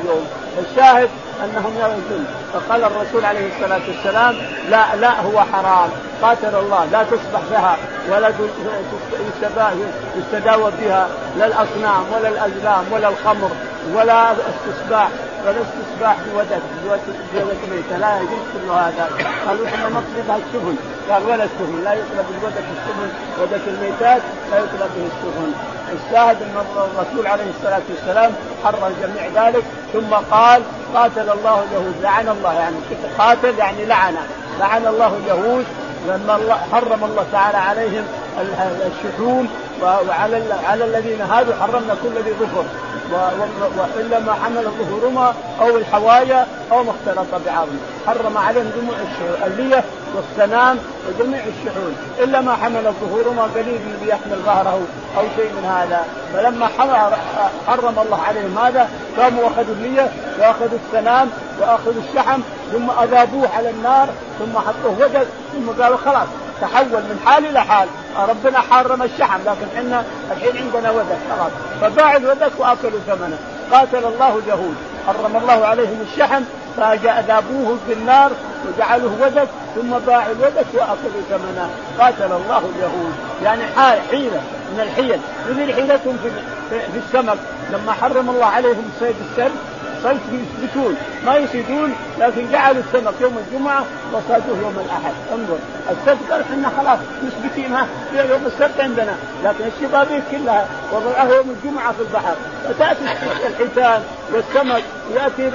اليوم. 0.00 0.26
الشاهد 0.58 1.08
أنهم 1.44 1.72
يردون 1.80 2.26
فقال 2.52 2.84
الرسول 2.84 3.24
عليه 3.24 3.48
الصلاة 3.54 3.80
والسلام 3.88 4.34
لا 4.70 4.96
لا 4.96 5.20
هو 5.20 5.40
حرام. 5.52 5.90
قاتل 6.22 6.54
الله. 6.54 6.84
لا 6.84 7.02
تصبح 7.02 7.40
بها 7.50 7.76
ولا 8.10 8.32
يستداوى 10.18 10.72
بها. 10.80 11.08
لا 11.38 11.46
الأصنام 11.46 12.04
ولا 12.12 12.28
الأزلام 12.28 12.84
ولا 12.92 13.08
الخمر. 13.08 13.50
ولا 13.94 14.32
استصباح 14.32 15.08
ولا 15.46 15.56
استصباح 15.66 16.16
بودك 16.32 16.62
بودك 17.34 17.60
ميتة 17.70 17.96
لا 17.98 18.16
يجوز 18.16 18.44
كل 18.52 18.70
هذا. 18.70 19.08
قالوا 19.46 19.66
إحنا 19.66 19.88
نطلبها 19.88 20.36
السفن. 20.36 20.76
قال 21.10 21.22
ولا 21.22 21.44
السفن. 21.44 21.84
لا 21.84 21.92
يطلب 21.92 22.26
الودك 22.30 22.64
السفن 22.76 23.10
ودك 23.42 23.60
الميتات 23.66 24.22
لا 24.50 24.58
يطلب 24.58 24.90
به 24.96 25.06
السفن. 25.12 25.52
الشاهد 25.92 26.36
أن 26.42 26.64
الرسول 26.76 27.26
عليه 27.26 27.50
الصلاة 27.58 27.82
والسلام 27.90 28.32
حرم 28.64 28.94
جميع 29.02 29.48
ذلك 29.48 29.64
ثم 29.92 30.14
قال 30.30 30.62
قاتل 30.94 31.30
الله 31.30 31.64
اليهود. 31.70 31.94
لعن 32.02 32.28
الله 32.28 32.52
يعني 32.52 32.76
قاتل 33.18 33.58
يعني 33.58 33.84
لعن. 33.84 34.16
لعن 34.60 34.86
الله 34.86 35.16
اليهود 35.16 35.64
لما 36.08 36.36
الله 36.36 36.58
حرم 36.72 37.04
الله 37.04 37.26
تعالى 37.32 37.58
عليهم 37.58 38.04
الشحوم 38.86 39.48
وعلى 39.82 40.54
على 40.64 40.84
الذين 40.84 41.20
هادوا 41.20 41.54
حرمنا 41.60 41.94
كل 42.02 42.22
ذي 42.24 42.32
ظفر. 42.40 42.64
وإلا 43.96 44.18
ما 44.18 44.32
حمل 44.32 44.64
ظهورهما 44.78 45.34
أو 45.60 45.76
الحوايا 45.76 46.46
أو 46.72 46.82
ما 46.84 46.90
اختلط 46.90 47.26
بعظم 47.46 47.76
حرم 48.06 48.38
عليهم 48.38 48.70
جموع 48.76 48.96
الليه 49.46 49.84
والسنام 50.14 50.78
وجميع 51.08 51.40
الشحون. 51.40 51.96
إلا 52.20 52.40
ما 52.40 52.56
حمل 52.56 52.92
ظهورهما 53.00 53.42
قليل 53.42 53.80
الذي 53.86 54.08
يحمل 54.08 54.36
ظهره 54.46 54.80
أو 55.18 55.22
شيء 55.36 55.52
من 55.52 55.64
هذا. 55.64 56.04
فلما 56.34 56.66
حرم 57.66 57.98
الله 57.98 58.20
عليهم 58.28 58.58
هذا 58.58 58.88
قاموا 59.18 59.44
وأخذوا 59.44 59.74
الليه 59.74 60.12
وأخذوا 60.38 60.78
السنام 60.86 61.30
وأخذوا 61.60 62.02
الشحم 62.08 62.40
ثم 62.72 62.90
أذابوه 63.02 63.48
على 63.56 63.70
النار 63.70 64.08
ثم 64.38 64.58
حطوه 64.58 64.96
وجد 65.00 65.26
ثم 65.52 65.82
قالوا 65.82 65.96
خلاص. 65.96 66.28
تحول 66.60 67.02
من 67.02 67.20
حال 67.26 67.46
إلى 67.46 67.60
حال. 67.60 67.88
ربنا 68.18 68.60
حرم 68.60 69.02
الشحم 69.02 69.40
لكن 69.40 69.66
إحنا 69.76 70.04
الحين 70.30 70.56
عندنا 70.56 70.90
ودك 70.90 71.18
خلاص. 71.30 71.52
فباعوا 71.80 72.16
الودك 72.16 72.52
واكلوا 72.58 73.00
ثمنه. 73.06 73.38
قاتل 73.72 74.04
الله 74.04 74.38
اليهود 74.38 74.76
حرم 75.06 75.36
الله 75.36 75.66
عليهم 75.66 76.06
الشحم 76.12 76.42
فذابوه 76.76 77.78
بالنار 77.88 78.30
وجعلوه 78.66 79.12
ودك 79.22 79.48
ثم 79.74 79.98
باعوا 80.06 80.32
الودك 80.32 80.66
واكلوا 80.74 81.22
ثمنه. 81.30 81.70
قاتل 81.98 82.32
الله 82.32 82.70
اليهود 82.76 83.14
يعني 83.42 83.62
حيلة 84.10 84.40
من 84.72 84.80
الحيل. 84.80 85.20
مثل 85.50 85.74
حيلتهم 85.74 86.18
في, 86.22 86.30
في 86.70 86.98
السمك. 87.06 87.38
لما 87.72 87.92
حرم 87.92 88.30
الله 88.30 88.46
عليهم 88.46 88.90
صيد 89.00 89.14
السرد 89.30 89.52
صيد 90.02 90.20
يثبتون 90.32 90.96
ما 91.26 91.36
يصيدون 91.36 91.94
لكن 92.18 92.50
جعلوا 92.52 92.82
السمك 92.82 93.14
يوم 93.20 93.38
الجمعة 93.38 93.84
وصادوه 94.12 94.58
يوم 94.62 94.84
الأحد. 94.86 95.14
انظر 95.32 95.58
السبت 95.90 96.30
إحنا 96.30 96.70
خلاص 96.78 96.98
مثبتينها 97.22 97.86
يوم 98.14 98.46
السبت 98.46 98.80
عندنا. 98.80 99.14
لكن 99.44 99.64
الشبابيك 99.76 100.22
كلها 100.30 100.66
وضعها 100.92 101.34
يوم 101.34 101.50
الجمعة 101.50 101.92
في 101.92 102.00
البحر. 102.00 102.34
فتأتي 102.68 103.00
الحيتان 103.46 104.02
والسمك 104.32 104.82
يأتي 105.14 105.50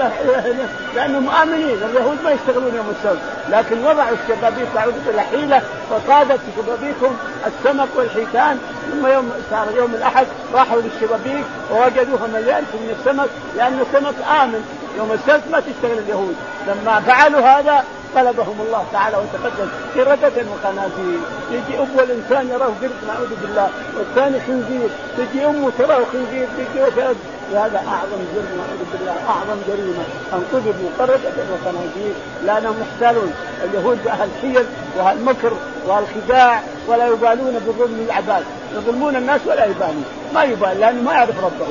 لأنهم 0.96 1.30
امنين 1.30 1.78
اليهود 1.84 2.18
ما 2.24 2.32
يشتغلون 2.32 2.76
يوم 2.76 2.94
السبت. 3.00 3.22
لكن 3.50 3.86
وضعوا 3.86 4.16
الشبابيك 4.24 4.68
اعوذ 4.78 4.94
بالله 5.08 5.22
حيلة 5.22 5.62
فصادت 5.90 6.40
شبابيكهم 6.58 7.18
السمك 7.48 7.88
والحيتان. 7.96 8.60
ثم 8.92 9.08
يوم 9.08 9.32
صار 9.52 9.68
يوم 9.78 9.96
الأحد 9.96 10.28
راحوا 10.54 10.82
للشبابيك 10.82 11.46
ووجدوها 11.72 12.28
مليان 12.34 12.64
من 12.74 12.96
السمك 13.00 13.30
لأن 13.58 13.80
السمك 13.80 14.16
آمن. 14.42 14.77
يوم 14.98 15.12
السبت 15.12 15.44
ما 15.52 15.60
تشتغل 15.60 15.98
اليهود. 15.98 16.36
لما 16.68 17.00
فعلوا 17.00 17.42
هذا 17.42 17.84
طلبهم 18.16 18.62
الله 18.68 18.86
تعالى 18.94 19.18
وتقدم 19.18 19.68
قردة 19.96 20.44
وخنازير 20.52 21.20
يجي 21.52 21.80
أبو 21.80 22.00
الإنسان 22.00 22.50
يراه 22.50 22.72
قرد 22.82 23.00
نعوذ 23.08 23.32
بالله 23.42 23.70
والثاني 23.98 24.40
خنزير. 24.40 24.90
تجي 25.18 25.46
أمه 25.46 25.72
تراه 25.78 26.04
خنزير 26.14 26.48
تجي 26.58 26.84
وفاد 26.84 27.16
وهذا 27.52 27.78
أعظم 27.78 28.22
جرم 28.36 28.52
نعوذ 28.58 28.84
بالله 28.94 29.16
أعظم 29.30 29.58
جريمة. 29.68 30.04
ان 30.34 30.44
قذفوا 30.54 30.90
قردة 31.00 31.38
وخنازير 31.54 32.14
لانهم 32.46 32.76
محتالون. 32.82 33.34
اليهود 33.64 34.08
أهل 34.08 34.30
حيل 34.42 34.66
وأهل 34.98 35.24
مكر 35.24 35.54
وأهل 35.88 36.04
خداع 36.16 36.62
ولا 36.88 37.08
يبالون 37.08 37.60
بظلم 37.68 38.06
العباد. 38.10 38.44
يظلمون 38.76 39.16
الناس 39.16 39.42
ولا 39.46 39.66
يبالون. 39.66 40.06
ما 40.34 40.44
يبالي 40.44 40.80
لأنه 40.80 41.02
ما 41.02 41.14
يعرف 41.14 41.44
ربه. 41.44 41.68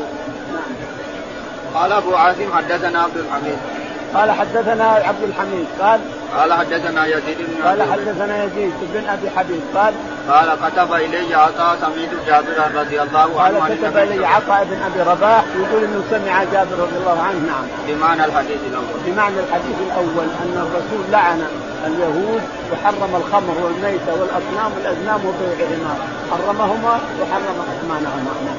قال 1.76 1.92
أبو 1.92 2.14
عاصم 2.14 2.52
حدثنا 2.56 3.02
عبد 3.02 3.16
الحميد. 3.16 3.58
قال 4.14 4.30
حدثنا 4.30 4.84
عبد 4.84 5.22
الحميد. 5.22 5.66
قال 5.80 6.00
قال 6.36 6.52
حدثنا 6.52 7.06
يزيد 7.06 7.38
بن 7.38 7.66
قال 7.66 7.82
حدثنا 7.82 8.44
يزيد 8.44 8.72
بن 8.94 9.08
أبي 9.08 9.30
حبيب. 9.30 9.60
قال 9.74 9.94
قال 10.30 10.48
كتب 10.64 10.94
إلي 10.94 11.34
عطاء 11.34 11.76
سميت 11.80 12.10
جابر 12.26 12.80
رضي 12.80 13.02
الله 13.02 13.40
عنه 13.40 13.58
قال 13.58 13.76
كتب 13.76 13.96
إلي 13.96 14.26
عطاء 14.26 14.64
بن 14.70 14.78
أبي 14.82 15.10
رباح 15.10 15.44
يقول 15.56 15.84
إنه 15.84 16.02
سمع 16.10 16.44
جابر 16.44 16.76
رضي 16.78 16.96
الله 17.00 17.22
عنه. 17.22 17.38
نعم. 17.46 17.66
بمعنى 17.88 18.24
الحديث 18.24 18.60
الأول. 18.70 19.00
بمعنى 19.06 19.40
الحديث 19.40 19.76
الأول 19.86 20.28
أن 20.42 20.66
الرسول 20.66 21.12
لعن 21.12 21.46
اليهود 21.86 22.42
وحرم 22.72 23.16
الخمر 23.16 23.54
والميتة 23.64 24.12
والأصنام 24.20 24.72
والازنام 24.76 25.20
وبيعهما. 25.26 25.94
حرمهما 26.30 27.00
وحرم 27.20 27.56
اثمانهما 27.74 28.56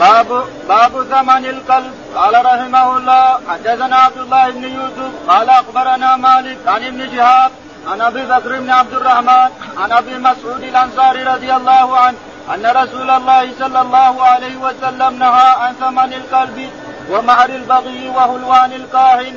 باب 0.00 0.44
باب 0.68 0.92
ثمن 1.12 1.44
القلب. 1.44 1.92
قال 2.16 2.34
رحمه 2.46 2.96
الله 2.96 3.24
حدثنا 3.48 3.96
عبد 3.96 4.18
الله 4.18 4.50
بن 4.50 4.64
يوسف 4.64 5.10
قال 5.28 5.50
أخبرنا 5.50 6.16
مالك 6.16 6.58
عن 6.66 6.82
ابن 6.84 7.00
شهاب 7.16 7.50
عن 7.90 8.00
أبي 8.00 8.22
بكر 8.32 8.60
بن 8.60 8.70
عبد 8.70 8.94
الرحمن 8.94 9.50
عن 9.76 9.92
أبي 9.92 10.18
مسعود 10.18 10.62
الأنصاري 10.62 11.22
رضي 11.22 11.54
الله 11.54 11.98
عنه 11.98 12.16
أن 12.54 12.66
رسول 12.66 13.10
الله 13.10 13.50
صلى 13.58 13.80
الله 13.80 14.22
عليه 14.22 14.56
وسلم 14.56 15.18
نهى 15.18 15.48
عن 15.62 15.72
ثمن 15.80 16.12
القلب 16.12 16.70
ومهر 17.10 17.48
البغي 17.48 18.08
وهلوان 18.08 18.72
الكاهن. 18.72 19.34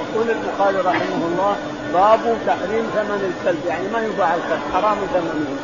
يقول 0.00 0.26
البخاري 0.30 0.76
رحمه 0.76 1.22
الله 1.30 1.56
باب 1.92 2.38
تحريم 2.46 2.84
ثمن 2.96 3.20
الكلب 3.30 3.62
يعني 3.66 3.88
ما 3.88 4.00
يباع 4.00 4.34
الكلب 4.34 4.62
حرام 4.74 4.98
ثمنه 5.14 5.56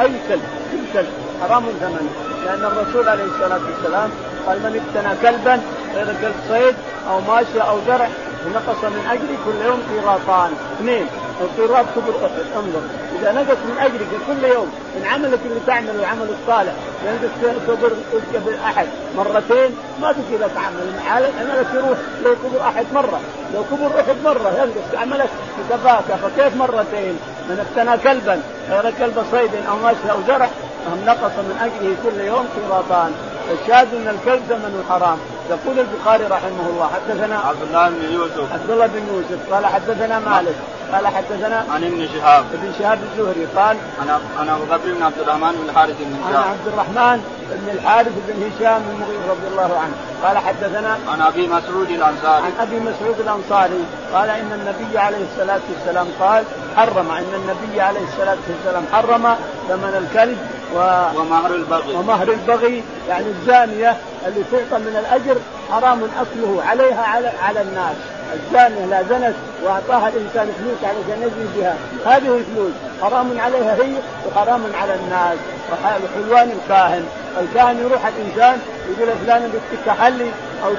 أي 0.00 0.12
كلب 0.28 0.48
كل 0.70 0.84
كلب 0.92 1.12
حرام 1.42 1.64
ثمنه 1.80 2.35
لأن 2.44 2.64
الرسول 2.64 3.08
عليه 3.08 3.24
الصلاة 3.24 3.60
والسلام 3.66 4.10
قال 4.46 4.58
من 4.58 4.80
اقتنى 4.80 5.16
كلبا 5.22 5.60
غير 5.94 6.06
كلب 6.22 6.34
صيد 6.48 6.74
أو 7.08 7.20
ماشيه 7.20 7.62
أو 7.62 7.78
زرع 7.86 8.08
ونقص 8.46 8.84
من 8.84 9.06
أجري 9.10 9.36
كل 9.44 9.66
يوم 9.66 9.82
قيراطان 9.90 10.52
اثنين 10.76 11.06
القيراط 11.40 11.84
كبر 11.96 12.26
احد 12.26 12.44
انظر 12.56 12.80
إذا 13.20 13.32
نقص 13.32 13.56
من 13.68 13.76
أجرك 13.80 14.08
كل 14.26 14.44
يوم 14.54 14.72
من 14.96 15.06
عملك 15.06 15.38
اللي 15.44 15.60
تعمله 15.66 15.92
العمل 15.92 16.28
الصالح 16.40 16.72
ينقص 17.06 17.58
كبر 17.66 17.92
كبر 18.34 18.54
احد 18.64 18.86
مرتين 19.16 19.70
ما 20.02 20.12
تجي 20.12 20.36
لك 20.40 20.50
عمل. 20.56 20.86
عملك 21.10 21.66
يروح 21.74 21.98
لو 22.24 22.34
كبر 22.34 22.60
أحد 22.60 22.86
مرة. 22.94 23.20
لو 23.54 23.64
كبر 23.70 24.00
أحد 24.00 24.16
مرة 24.24 24.48
ينقص 24.58 25.02
عملك 25.02 25.28
بكفاكه 25.58 26.16
فكيف 26.16 26.56
مرتين؟ 26.56 27.18
من 27.48 27.66
اقتنى 27.66 27.98
كلبا 27.98 28.40
غير 28.70 28.92
كلب 28.98 29.24
صيد 29.30 29.50
أو 29.68 29.76
ماشي 29.76 30.10
أو 30.10 30.18
زرع 30.28 30.48
فهم 30.86 31.04
نقص 31.06 31.34
من 31.48 31.56
أجله 31.62 31.96
كل 32.04 32.20
يوم 32.20 32.46
قيراطان 32.56 33.12
الشاهد 33.52 33.94
إن 33.94 34.08
الكلب 34.08 34.42
ثمنه 34.48 34.84
حرام 34.88 35.18
يقول 35.50 35.78
البخاري 35.78 36.24
رحمه 36.24 36.66
الله 36.70 36.90
حدثنا 36.94 37.38
عبد 37.38 37.62
الله 37.62 37.88
بن 37.88 38.12
يوسف. 38.12 38.52
عبد 38.52 38.70
الله 38.70 38.86
بن 38.86 39.02
يوسف. 39.14 39.52
قال 39.52 39.66
حدثنا 39.66 40.18
مالك. 40.18 40.54
قال 40.92 41.06
حدثنا 41.06 41.66
عن 41.74 41.84
ابن 41.84 42.08
شهاب. 42.14 42.44
ابن 42.54 42.72
شهاب 42.78 42.98
الزهري 43.12 43.46
قال 43.56 43.76
أنا 44.02 44.20
أنا 44.40 44.56
أبو 44.56 44.64
بكر 44.64 44.92
بن 44.96 45.02
عبد 45.02 45.18
الرحمن 45.18 45.52
بن 45.52 45.68
الحارث 45.68 45.96
بن 46.00 46.16
هشام. 46.24 46.42
عن 46.42 46.48
عبد 46.50 46.66
الرحمن 46.66 47.22
بن 47.50 47.68
الحارث 47.76 48.12
بن 48.28 48.36
هشام 48.46 48.82
بن 48.82 49.00
مغير 49.00 49.20
رضي 49.30 49.46
الله 49.52 49.78
عنه. 49.78 49.94
قال 50.24 50.38
حدثنا 50.38 50.98
عن 51.08 51.20
أبي 51.20 51.48
مسعود 51.48 51.90
الأنصاري. 51.90 52.44
عن 52.46 52.52
أبي 52.60 52.80
مسعود 52.80 53.20
الأنصاري. 53.20 53.84
قال 54.14 54.28
إن 54.30 54.52
النبي 54.52 54.98
عليه 54.98 55.24
الصلاة 55.32 55.60
والسلام 55.70 56.06
قال 56.20 56.44
حرم. 56.76 57.10
إن 57.10 57.32
النبي 57.34 57.80
عليه 57.80 58.04
الصلاة 58.10 58.38
والسلام 58.48 58.84
حرم 58.92 59.36
ثمن 59.68 59.94
الكلب 60.02 60.38
و... 60.76 60.80
ومهر 61.20 61.54
البغي. 61.54 61.94
ومهر 61.94 62.28
البغي 62.28 62.82
يعني 63.08 63.26
الزانية 63.26 63.96
اللي 64.26 64.42
تعطى 64.52 64.82
من 64.82 64.96
الأجر 65.00 65.36
حرام 65.70 66.00
أكله 66.02 66.62
عليها 66.62 67.02
على 67.02 67.32
على 67.42 67.60
الناس. 67.60 67.96
الزانية 68.34 68.86
لا 68.86 69.02
زنت 69.02 69.34
وأعطاها 69.64 70.08
الإنسان 70.08 70.52
فلوس 70.58 70.78
علشان 70.84 71.22
يزني 71.22 71.46
بها. 71.56 71.76
هذه 72.06 72.36
الفلوس. 72.36 72.72
حرام 73.02 73.40
عليها 73.40 73.74
هي 73.74 73.94
وحرام 74.26 74.62
على 74.80 74.94
الناس. 74.94 75.38
وحلوان 75.72 76.50
الكاهن. 76.50 77.06
الكاهن 77.40 77.78
يروح 77.78 78.06
الإنسان 78.06 78.58
يقول 78.88 79.16
فلان 79.24 79.42
بدك 79.42 79.80
تحلي 79.86 80.30
أو 80.64 80.72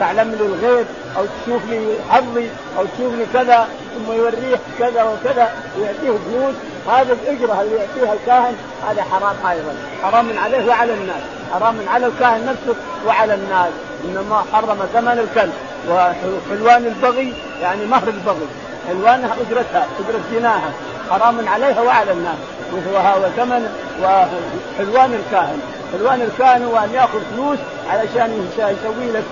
تعلم 0.00 0.30
لي 0.40 0.46
الغيب 0.46 0.86
أو 1.16 1.24
تشوف 1.24 1.62
لي 1.70 1.94
حظي 2.10 2.48
أو 2.78 2.84
تشوف 2.84 3.14
لي 3.14 3.26
كذا 3.32 3.68
ثم 3.94 4.12
يوريه 4.12 4.56
كذا 4.78 5.02
وكذا 5.02 5.48
ويعطيه 5.78 6.18
فلوس 6.26 6.54
هذا 6.88 7.12
الاجره 7.12 7.60
اللي 7.62 7.76
يعطيها 7.76 8.12
الكاهن 8.12 8.56
هذا 8.88 9.02
حرام 9.02 9.36
أيضا. 9.50 9.74
حرام 10.02 10.38
عليه 10.38 10.66
وعلى 10.68 10.94
الناس. 10.94 11.22
حرام 11.52 11.76
على 11.88 12.06
الكاهن 12.06 12.46
نفسه 12.46 12.80
وعلى 13.06 13.34
الناس. 13.34 13.70
إنما 14.04 14.44
حرم 14.52 14.78
ثمن 14.92 15.28
الكلب. 15.28 15.52
وحلوان 15.88 16.86
البغي 16.86 17.34
يعني 17.62 17.86
مهر 17.86 18.08
البغي. 18.08 18.46
حلوانها 18.88 19.36
أجرتها 19.40 19.86
أجرة 20.00 20.20
زناها 20.32 20.72
حرام 21.10 21.48
عليها 21.48 21.80
وعلى 21.80 22.12
الناس. 22.12 22.38
وهو 22.72 23.28
ثمن 23.36 23.68
وحلوان 24.02 25.14
الكاهن. 25.14 25.60
حلوان 25.92 26.22
الكاهن 26.22 26.64
هو 26.64 26.76
أن 26.78 26.90
يأخذ 26.94 27.20
فلوس 27.34 27.58
علشان 27.90 28.48
يسوي 28.58 29.12
لك 29.12 29.24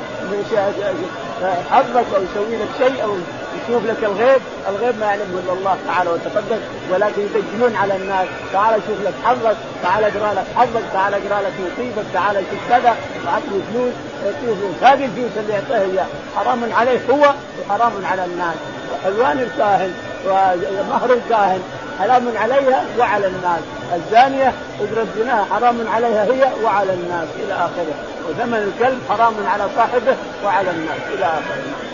حظك 1.71 2.07
أو 2.15 2.23
يسوي 2.23 2.57
لك 2.57 2.69
شيء 2.79 3.05
أو 3.05 3.17
يشوف 3.69 3.87
لك 3.87 4.05
الغيب، 4.05 4.41
الغيب 4.69 4.99
ما 4.99 5.07
يعلمه 5.07 5.41
إلا 5.45 5.53
الله 5.53 5.77
تعالى 5.87 6.11
وتقدس 6.11 6.61
ولكن 6.91 7.23
يدجلون 7.23 7.77
على 7.77 7.97
الناس، 7.97 8.27
تعال 8.53 8.81
شوف 8.87 9.07
لك 9.07 9.15
حظك، 9.25 9.57
تعال 9.83 10.05
اقرأ 10.05 10.35
لك 10.35 10.45
حظك، 10.57 10.83
تعال 10.93 11.15
اقرأ 11.15 11.43
لك 11.43 11.53
نصيبك، 11.53 12.05
تعال 12.15 12.37
شوف 12.37 12.69
كذا، 12.69 12.97
واعطني 13.27 13.61
فلوس، 13.73 13.93
يعطيه 14.25 14.61
فلوس، 14.61 14.83
هذه 14.83 15.05
الفلوس 15.05 15.31
اللي 15.37 15.53
يعطيها 15.53 15.81
إياه 15.81 16.07
حرام 16.37 16.73
عليه 16.73 17.01
هو 17.11 17.35
وحرام 17.61 17.93
على 18.05 18.25
الناس، 18.25 18.57
وحلوان 18.93 19.39
الكاهن 19.39 19.95
ومهر 20.27 21.13
الكاهن 21.13 21.63
حرام 21.99 22.29
عليها 22.37 22.85
وعلى 22.99 23.27
الناس. 23.27 23.61
الزانية 23.95 24.53
أجرة 24.81 25.07
زناها 25.17 25.47
حرام 25.51 25.89
عليها 25.89 26.25
هي 26.25 26.49
وعلى 26.65 26.93
الناس. 26.93 27.29
إلى 27.45 27.55
آخره. 27.55 27.95
وثمن 28.29 28.73
الكلب 28.73 29.01
حرام 29.09 29.35
على 29.47 29.69
صاحبه 29.77 30.17
وعلى 30.45 30.71
الناس. 30.71 30.99
إلى 31.15 31.25
آخره. 31.25 31.88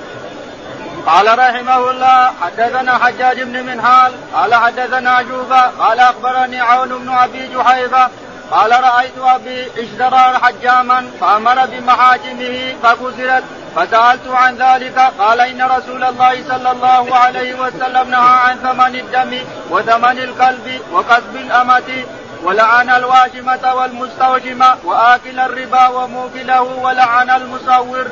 قال 1.07 1.39
رحمه 1.39 1.91
الله 1.91 2.33
حدثنا 2.43 2.99
حجاج 2.99 3.43
بن 3.43 3.67
منهال 3.67 4.13
قال 4.35 4.55
حدثنا 4.55 5.23
جوبة 5.23 5.61
قال 5.61 6.01
أخبرني 6.01 6.61
عون 6.61 6.89
بن 6.89 7.09
أبي 7.09 7.49
جحيفة 7.55 8.09
قال 8.51 8.71
رأيت 8.85 9.19
أبي 9.19 9.67
اشترى 9.79 10.39
حجاما 10.43 11.11
فأمر 11.21 11.67
بمحاجمه 11.67 12.75
فكسرت 12.83 13.45
فسألت 13.77 14.29
عن 14.29 14.57
ذلك 14.57 14.99
قال 15.19 15.41
إن 15.41 15.63
رسول 15.63 16.05
الله 16.05 16.45
صلى 16.49 16.71
الله 16.71 17.17
عليه 17.17 17.55
وسلم 17.55 18.11
نهى 18.11 18.39
عن 18.45 18.57
ثمن 18.57 18.95
الدم 18.97 19.39
وثمن 19.71 20.19
الكلب 20.19 20.81
وكسب 20.93 21.37
الأمة 21.37 22.05
ولعن 22.43 22.91
الواشمة 22.91 23.75
والمستوجمة 23.75 24.77
وآكل 24.85 25.41
الربا 25.41 25.89
وموكله 25.89 26.63
ولعن 26.63 27.31
المصور. 27.31 28.07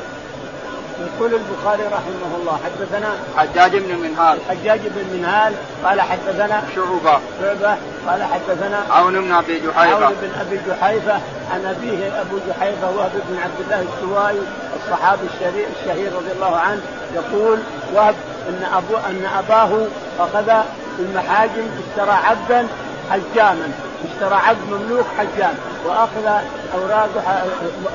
يقول 0.99 1.33
البخاري 1.33 1.83
رحمه 1.83 2.37
الله 2.41 2.59
حدثنا 2.65 3.13
حجاج 3.37 3.77
بن 3.77 3.95
منهال. 3.95 4.39
حجاج 4.49 4.79
بن 4.79 5.17
منهال 5.17 5.53
قال 5.83 6.01
حدثنا 6.01 6.63
شعبة. 6.75 7.19
شعبة 7.41 7.77
قال 8.07 8.23
حدثنا 8.23 8.83
عون 8.89 9.21
بن 9.21 9.31
أبي 9.31 9.59
جحيفة. 9.59 10.05
عون 10.05 10.15
بن 10.21 10.31
أبي 10.41 10.59
جحيفة 10.67 11.13
عن 11.51 11.65
أبيه 11.65 12.21
أبو 12.21 12.37
جحيفة 12.47 12.89
وهب 12.97 13.11
بن 13.29 13.37
عبد 13.43 13.59
الله 13.59 13.85
السوائي 13.93 14.41
الصحابي 14.75 15.27
الشهير 15.33 15.67
الشهير 15.79 16.13
رضي 16.15 16.31
الله 16.31 16.57
عنه 16.57 16.81
يقول 17.15 17.59
وهب 17.93 18.15
إن 18.49 18.63
ابو 18.73 18.95
إن 18.97 19.25
أباه 19.25 19.87
اخذ 20.19 20.51
المحاجم 20.99 21.67
اشترى 21.79 22.11
عبدا 22.11 22.67
حجاما. 23.11 23.71
اشترى 24.11 24.35
عبد 24.35 24.59
مملوك 24.71 25.05
حجام 25.17 25.53
وأخذ 25.85 26.43
اوراق 26.73 27.09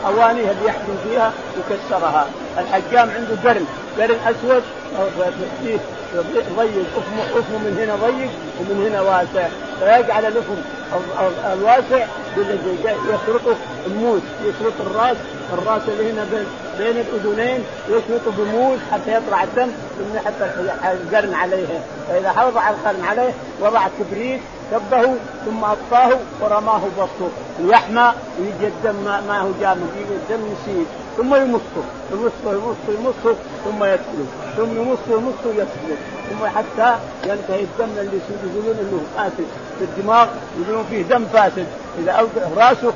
اوانيه 0.07 0.51
اللي 0.51 0.67
يحكم 0.67 0.97
فيها 1.05 1.33
وكسرها. 1.59 2.27
الحجام 2.59 3.11
عنده 3.11 3.51
قرن 3.51 3.65
قرن 3.99 4.17
أسود 4.27 4.63
فيه 5.63 5.79
ضيق 6.57 6.87
افمه 7.37 7.59
من 7.59 7.79
هنا 7.81 7.97
ضيق 7.97 8.31
ومن 8.61 8.87
هنا 8.87 9.01
واسع. 9.01 9.49
فيجعل 9.81 10.25
الافم 10.27 10.57
الواسع 11.53 12.07
يخلطه 13.11 13.57
الموس 13.87 14.23
يخلط 14.45 14.73
الراس 14.81 15.17
الراس 15.53 15.83
اللي 15.89 16.13
هنا 16.13 16.27
بين 16.79 16.97
الأذنين 16.97 17.65
يخلطه 17.89 18.31
بموس 18.39 18.79
حتى 18.93 19.15
يطلع 19.15 19.43
الدم 19.45 19.69
ثم 19.99 20.17
يحط 20.17 20.35
القرن 20.85 21.35
عليه 21.35 21.67
فإذا 22.09 22.45
وضع 22.47 22.71
القرن 22.71 23.05
عليه 23.05 23.31
وضع 23.61 23.81
كبريت 23.99 24.41
كبه 24.73 25.15
ثم 25.47 25.65
أطفاه 25.65 26.19
ورماه 26.41 26.81
بسطه 26.99 27.31
ليحمى 27.61 28.13
ويجي 28.41 28.67
الدم 28.67 29.05
ما 29.05 29.41
هو 29.41 29.49
جامد 29.61 29.89
يجي 29.97 30.15
الدم 30.15 30.47
يسيل 30.47 30.85
ثم 31.19 31.35
يمصه 31.35 31.85
يمصه 32.13 32.53
يمصه 32.53 32.99
يمصه 32.99 33.37
ثم 33.65 33.85
يدخله 33.85 34.27
ثم 34.57 34.77
يمصه 34.81 35.11
يمصه 35.11 35.51
يدخله 35.51 35.97
ثم 36.31 36.47
حتى 36.47 36.97
ينتهي 37.25 37.63
الدم 37.63 37.99
اللي 37.99 38.19
يقولون 38.45 38.77
إنه 38.81 39.01
فاسد 39.17 39.47
في 39.79 39.85
الدماغ 39.85 40.29
يقولون 40.61 40.85
فيه 40.91 41.03
دم 41.03 41.25
فاسد. 41.33 41.67
إذا 41.99 42.13
اوقع 42.13 42.43
راسه 42.57 42.93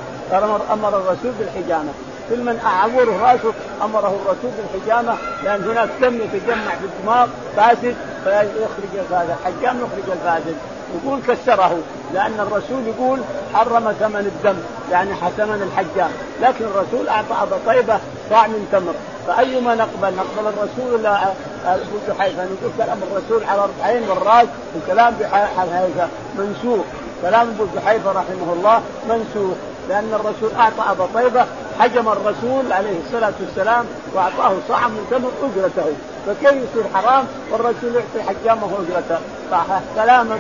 أمر 0.73 0.89
الرسول 0.89 1.33
بالحجامة. 1.39 1.93
كل 2.31 2.39
من 2.39 2.61
اعور 2.65 3.09
راسه 3.21 3.53
أمره 3.83 4.17
الرسول 4.23 4.51
بالحجامة. 4.59 5.15
لأن 5.45 5.65
هناك 5.71 5.89
دم 6.03 6.15
يتجمع 6.15 6.71
في 6.81 6.85
الدماغ 6.85 7.29
فاسد 7.57 7.95
فيخرج 8.25 9.07
هذا 9.11 9.37
الحجام 9.41 9.77
يخرج 9.77 10.13
الفاسد. 10.13 10.57
يقول 10.95 11.21
كسره 11.29 11.79
لأن 12.15 12.41
الرسول 12.41 12.87
يقول 12.87 13.21
حرم 13.55 13.93
ثمن 13.93 14.33
الدم 14.37 14.59
يعني 14.91 15.11
ثمن 15.37 15.63
الحجام. 15.63 16.11
لكن 16.43 16.65
الرسول 16.65 17.09
أعطى 17.09 17.35
أبا 17.43 17.59
طيبة 17.67 17.99
صاع 18.31 18.47
من 18.47 18.69
تمر. 18.73 18.95
فأيما 19.27 19.75
نقبل؟ 19.75 20.17
نقبل 20.17 20.47
الرسول 20.49 20.95
ولا 20.95 21.23
أبو 21.67 21.97
جحيفه 22.09 22.45
نقول 22.45 22.71
كلام 22.79 22.99
الرسول 23.03 23.45
على 23.45 23.63
اربعين 23.63 24.09
مرات 24.09 24.49
وكلام 24.77 25.15
حذيفه 25.57 26.09
منسوخ. 26.39 26.85
كلام 27.23 27.49
أبو 27.49 27.65
جحيفه 27.77 28.11
رحمه 28.11 28.53
الله 28.53 28.83
منسوخ. 29.09 29.57
لأن 29.89 30.15
الرسول 30.15 30.59
أعطى 30.59 30.91
أبا 30.91 31.09
طيبة 31.15 31.47
حجم 31.81 32.09
الرسول 32.09 32.73
عليه 32.73 32.97
الصلاة 33.07 33.33
والسلام 33.41 33.87
وأعطاه 34.15 34.53
صاع 34.69 34.89
من 34.89 35.07
تمر 35.11 35.31
أجرته. 35.43 35.93
فكيف 36.27 36.53
يصير 36.53 36.85
حرام؟ 36.95 37.25
والرسول 37.51 37.95
يعطي 37.95 38.29
حجامه 38.29 38.71
اجرته 38.79 39.19
فكلام 39.51 40.33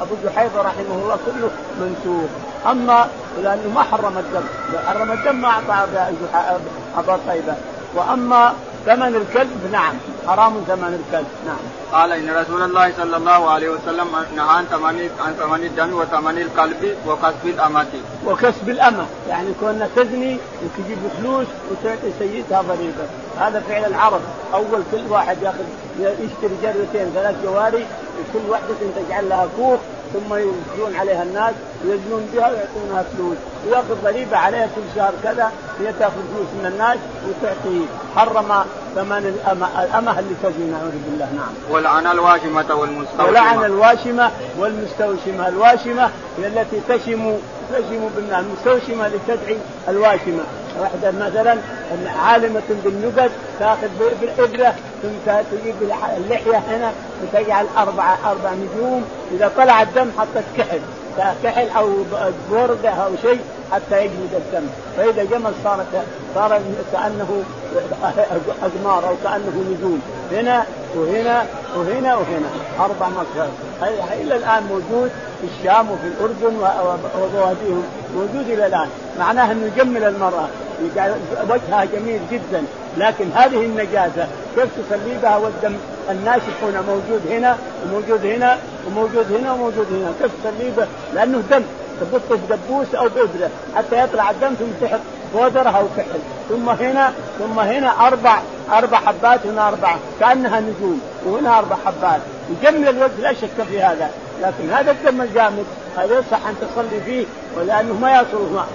أبو 0.00 0.14
جحيفة 0.24 0.62
رحمه 0.62 0.94
الله 1.02 1.18
كله 1.26 1.50
منسوخ. 1.80 2.30
أما 2.70 3.08
لأنه 3.42 3.72
ما 3.74 3.82
حرم 3.82 4.18
الدم. 4.18 4.44
لو 4.72 4.78
حرم 4.78 5.12
الدم 5.12 5.36
ما 5.40 5.48
أعطى 5.48 5.86
ابا 6.96 7.18
طيبة. 7.28 7.54
وأما 7.94 8.52
ثمن 8.86 9.16
الكلب 9.16 9.72
نعم. 9.72 9.94
حرام 10.26 10.52
ثمن 10.68 11.00
الكلب 11.00 11.26
نعم. 11.46 11.56
قال 11.92 12.12
إن 12.12 12.30
رسول 12.30 12.62
الله 12.62 12.92
صلى 12.96 13.16
الله 13.16 13.50
عليه 13.50 13.68
وسلم 13.68 14.08
نهى 14.36 14.48
عن 14.48 14.64
ثمن 14.64 15.10
عن 15.20 15.32
ثمن 15.32 15.64
الدم 15.64 15.94
وثمن 15.98 16.38
الكلب 16.38 16.96
وكسب 17.06 17.46
الأمة 17.46 17.86
وكسب 18.26 18.68
الأمة. 18.68 19.06
يعني 19.28 19.48
كنا 19.60 19.88
تزني 19.96 20.36
وتجيب 20.62 20.98
فلوس 21.18 21.46
وتعطي 21.70 22.12
سيدها 22.18 22.62
ضريبة. 22.62 23.06
هذا 23.38 23.60
فعل 23.60 23.84
العرب. 23.84 24.20
أول 24.54 24.82
كل 24.92 25.02
واحد 25.10 25.42
ياخذ 25.42 25.64
يشتري 26.00 26.56
جرتين 26.62 27.10
ثلاث 27.14 27.34
جواري 27.44 27.86
وكل 28.18 28.50
واحدة 28.50 28.74
تجعل 28.96 29.28
لها 29.28 29.48
كوخ 29.56 29.80
ثم 30.14 30.34
يدخلون 30.34 30.96
عليها 30.96 31.22
الناس 31.22 31.54
ويزنون 31.84 32.28
بها 32.32 32.50
ويعطونها 32.50 33.02
فلوس. 33.02 33.36
ويأخذ 33.66 33.94
ضريبه 34.04 34.36
عليها 34.36 34.66
كل 34.66 34.82
شهر 34.96 35.12
كذا 35.22 35.52
هي 35.80 35.92
تاخذ 35.98 36.12
فلوس 36.12 36.48
من 36.58 36.66
الناس 36.72 36.98
وتعطيه 37.28 37.86
حرم 38.16 38.64
ثمن 38.94 39.40
الأمة 39.82 40.18
اللي 40.18 40.34
تزني 40.42 40.70
نعوذ 40.70 40.92
بالله 41.06 41.28
نعم. 41.36 41.52
ولعن 41.70 42.06
الواشمة 42.06 42.74
والمستوشمة. 42.74 43.28
ولعن 43.28 43.64
الواشمة 43.64 44.30
والمستوشمة. 44.58 45.48
الواشمة 45.48 46.10
هي 46.38 46.46
التي 46.46 46.80
تشم 46.88 47.36
تشم 47.72 48.08
بالنار 48.16 48.40
المستوشمة 48.40 49.08
لتدعي 49.08 49.58
الواشمة. 49.88 50.44
واحدة 50.80 51.10
مثلا 51.10 51.56
عالمة 52.24 52.62
بالنقد 52.84 53.30
تأخذ 53.60 53.88
بالإبرة 54.20 54.74
ثم 55.02 55.32
تجيب 55.52 55.74
اللحية 56.16 56.56
هنا 56.56 56.92
وتجعل 57.22 57.66
أربعة 57.78 58.18
أربع 58.30 58.50
نجوم. 58.52 59.04
إذا 59.32 59.50
طلع 59.56 59.82
الدم 59.82 60.10
حطت 60.18 60.44
كحل 60.56 60.80
كحل 61.42 61.68
أو 61.76 61.90
بوردة 62.50 62.90
أو 62.90 63.10
شيء 63.22 63.40
حتى 63.72 64.04
يجمد 64.04 64.30
الدم. 64.34 64.66
فإذا 64.96 65.24
جمد 65.24 65.52
صارت 65.64 65.86
صار 66.34 66.60
كأنه 66.92 67.42
أقمار 68.62 69.08
أو 69.08 69.14
كأنه 69.24 69.64
نجوم. 69.70 70.02
هنا 70.32 70.64
وهنا 70.96 71.46
وهنا 71.76 72.14
وهنا. 72.14 72.48
أربع 72.80 73.08
مصر 73.08 73.46
إلى 74.12 74.36
الآن 74.36 74.62
موجود 74.62 75.10
في 75.40 75.46
الشام 75.46 75.90
وفي 75.90 76.06
الأردن 76.06 76.56
وبواديهم 77.20 77.84
موجود 78.16 78.50
إلى 78.50 78.66
الآن. 78.66 78.88
معناه 79.18 79.52
أنه 79.52 79.70
يجمل 79.76 80.04
المرأة. 80.04 80.48
وجهها 81.48 81.84
جميل 81.84 82.20
جدا. 82.30 82.64
لكن 82.96 83.24
هذه 83.34 83.64
النجاسة 83.64 84.28
كيف 84.56 84.68
تصلي 84.78 85.14
بها 85.22 85.36
والدم؟ 85.36 85.76
الناشف 86.10 86.64
هنا 86.64 86.80
موجود 86.80 87.20
هنا 87.30 87.56
وموجود 87.84 88.26
هنا 88.26 88.58
وموجود 88.86 89.32
هنا 89.32 89.52
وموجود 89.52 89.86
هنا. 89.90 90.12
كيف 90.22 90.30
تصلي 90.42 90.70
به؟ 90.70 90.86
لأنه 91.14 91.42
دم 91.50 91.62
تبطه 92.00 92.40
بدبوس 92.50 92.94
أو 92.94 93.08
بإبرة. 93.08 93.50
حتى 93.76 94.04
يطلع 94.04 94.30
الدم 94.30 94.54
ثم 94.54 94.86
تحط 94.86 95.00
بودره 95.34 95.70
أو 95.70 95.84
كحل 95.96 96.20
ثم 96.48 96.68
هنا 96.68 97.12
ثم 97.38 97.58
هنا 97.58 98.06
أربع 98.06 98.38
أربع 98.72 98.98
حبات 98.98 99.46
هنا 99.46 99.68
اربعه 99.68 99.98
كأنها 100.20 100.60
نجوم 100.60 101.00
وهنا 101.26 101.58
أربع 101.58 101.76
حبات. 101.86 102.20
يجمل 102.50 102.88
الوجه 102.88 103.20
لا 103.20 103.32
شك 103.32 103.62
في 103.70 103.82
هذا. 103.82 104.10
لكن 104.42 104.70
هذا 104.70 104.90
الدم 104.90 105.22
الجامد 105.22 105.64
هذا 105.96 106.18
يصح 106.18 106.46
أن 106.46 106.54
تصلي 106.60 107.00
فيه 107.06 107.24
ولأنه 107.56 107.94
ما 107.94 108.12
يصل 108.12 108.46
الماء 108.46 108.66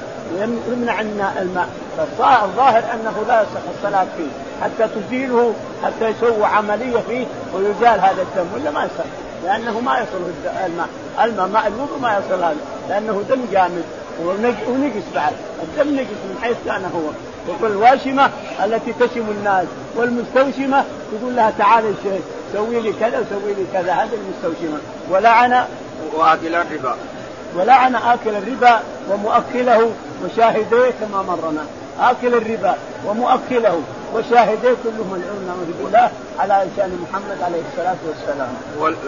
يمنع 0.72 0.94
عنا 0.94 1.42
الماء. 1.42 1.70
فالظاهر 1.98 2.84
أنه 2.94 3.24
لا 3.28 3.42
يصح 3.42 3.62
الصلاة 3.78 4.08
فيه 4.18 4.28
حتى 4.63 4.88
تزيله 4.96 5.54
حتى 5.84 6.10
يسووا 6.10 6.48
عملية 6.48 7.00
فيه 7.08 7.26
ويزال 7.54 8.00
هذا 8.00 8.22
الدم 8.22 8.54
ولا 8.56 8.72
ما 8.72 8.84
يصح؟ 8.84 9.06
لأنه 9.44 9.80
ما 9.80 9.98
يصل 10.00 10.32
الماء. 10.65 10.88
الماء 11.24 11.48
ماء 11.48 11.68
الوضوء 11.68 12.00
ما 12.02 12.18
يصل 12.18 12.44
هذا 12.44 12.56
لأنه 12.89 13.24
دم 13.30 13.42
جامد 13.52 13.84
ونجس 14.68 15.04
بعد. 15.15 15.34
الدم 15.63 15.96
نجس 15.96 16.08
من 16.08 16.38
حيث 16.42 16.58
كان 16.65 16.84
هو. 16.96 17.10
يقول 17.54 17.72
الواشمة 17.72 18.30
التي 18.65 18.94
تشم 18.94 19.26
الناس 19.39 19.65
والمستوشمة 19.96 20.84
يقول 21.13 21.36
لها 21.36 21.54
تعالي 21.58 21.94
شيء 22.04 22.22
سوي 22.54 22.80
لي 22.80 22.94
كذا 22.94 23.20
وسوي 23.20 23.54
لي 23.54 23.65
كذا 23.74 23.94
هذه 23.94 24.10
المستوشمة. 24.13 24.80
ولعن 25.10 25.63
واكل 26.13 26.56
الربا 26.56 26.96
ولعن 27.56 27.96
آكل 27.96 28.30
الربا 28.30 28.80
ومؤكله 29.12 29.92
وشاهديه 30.26 30.92
كما 31.02 31.22
مرنا 31.22 31.66
آكل 32.00 32.34
الربا 32.34 32.76
ومؤكله 33.06 33.82
وشاهديه 34.14 34.76
كلهم 34.84 35.24
نعوذ 35.48 35.84
بالله 35.84 36.12
على 36.40 36.68
لسان 36.74 37.06
محمد 37.10 37.44
عليه 37.44 37.62
الصلاة 37.72 37.98
والسلام. 38.08 38.54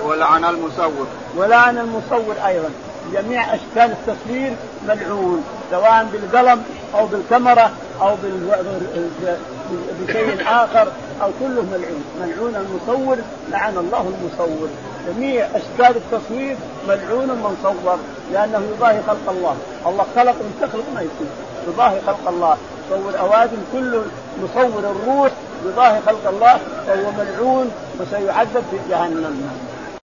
ولعن 0.05 0.45
المصور. 0.45 1.07
ولعن 1.37 1.77
المصور 1.77 2.35
أيضا 2.47 2.69
جميع 3.13 3.55
أشكال 3.55 3.95
التصوير 3.97 4.53
ملعون 4.87 5.43
سواء 5.71 6.07
بالقلم 6.13 6.63
أو 6.95 7.05
بالكاميرا 7.05 7.71
أو 8.01 8.15
بشيء 10.07 10.41
آخر 10.47 10.87
أو 11.21 11.29
كله 11.39 11.61
ملعون، 11.61 12.03
ملعون 12.21 12.55
المصور 12.55 13.17
لعن 13.51 13.77
الله 13.77 14.13
المصور، 14.13 14.67
جميع 15.07 15.45
أشكال 15.45 16.01
التصوير 16.01 16.55
ملعون 16.87 17.27
من 17.27 17.57
صور 17.63 17.97
لأنه 18.33 18.61
يضاهي 18.75 18.99
خلق 19.07 19.29
الله، 19.29 19.55
الله 19.85 20.05
خلق 20.15 20.35
من 20.35 20.57
تخلق 20.61 20.85
ما 20.95 21.01
يصير، 21.01 21.27
يضاهي 21.67 22.01
خلق 22.07 22.27
الله، 22.27 22.57
يصور 22.87 23.19
اوادم 23.19 23.57
كل 23.73 24.01
مصور 24.43 24.79
الروح 24.79 25.31
يضاهي 25.65 25.99
خلق 26.05 26.27
الله 26.29 26.59
فهو 26.87 27.11
ملعون 27.11 27.71
وسيعذب 27.99 28.63
في 28.71 28.77
جهنم. 28.89 29.70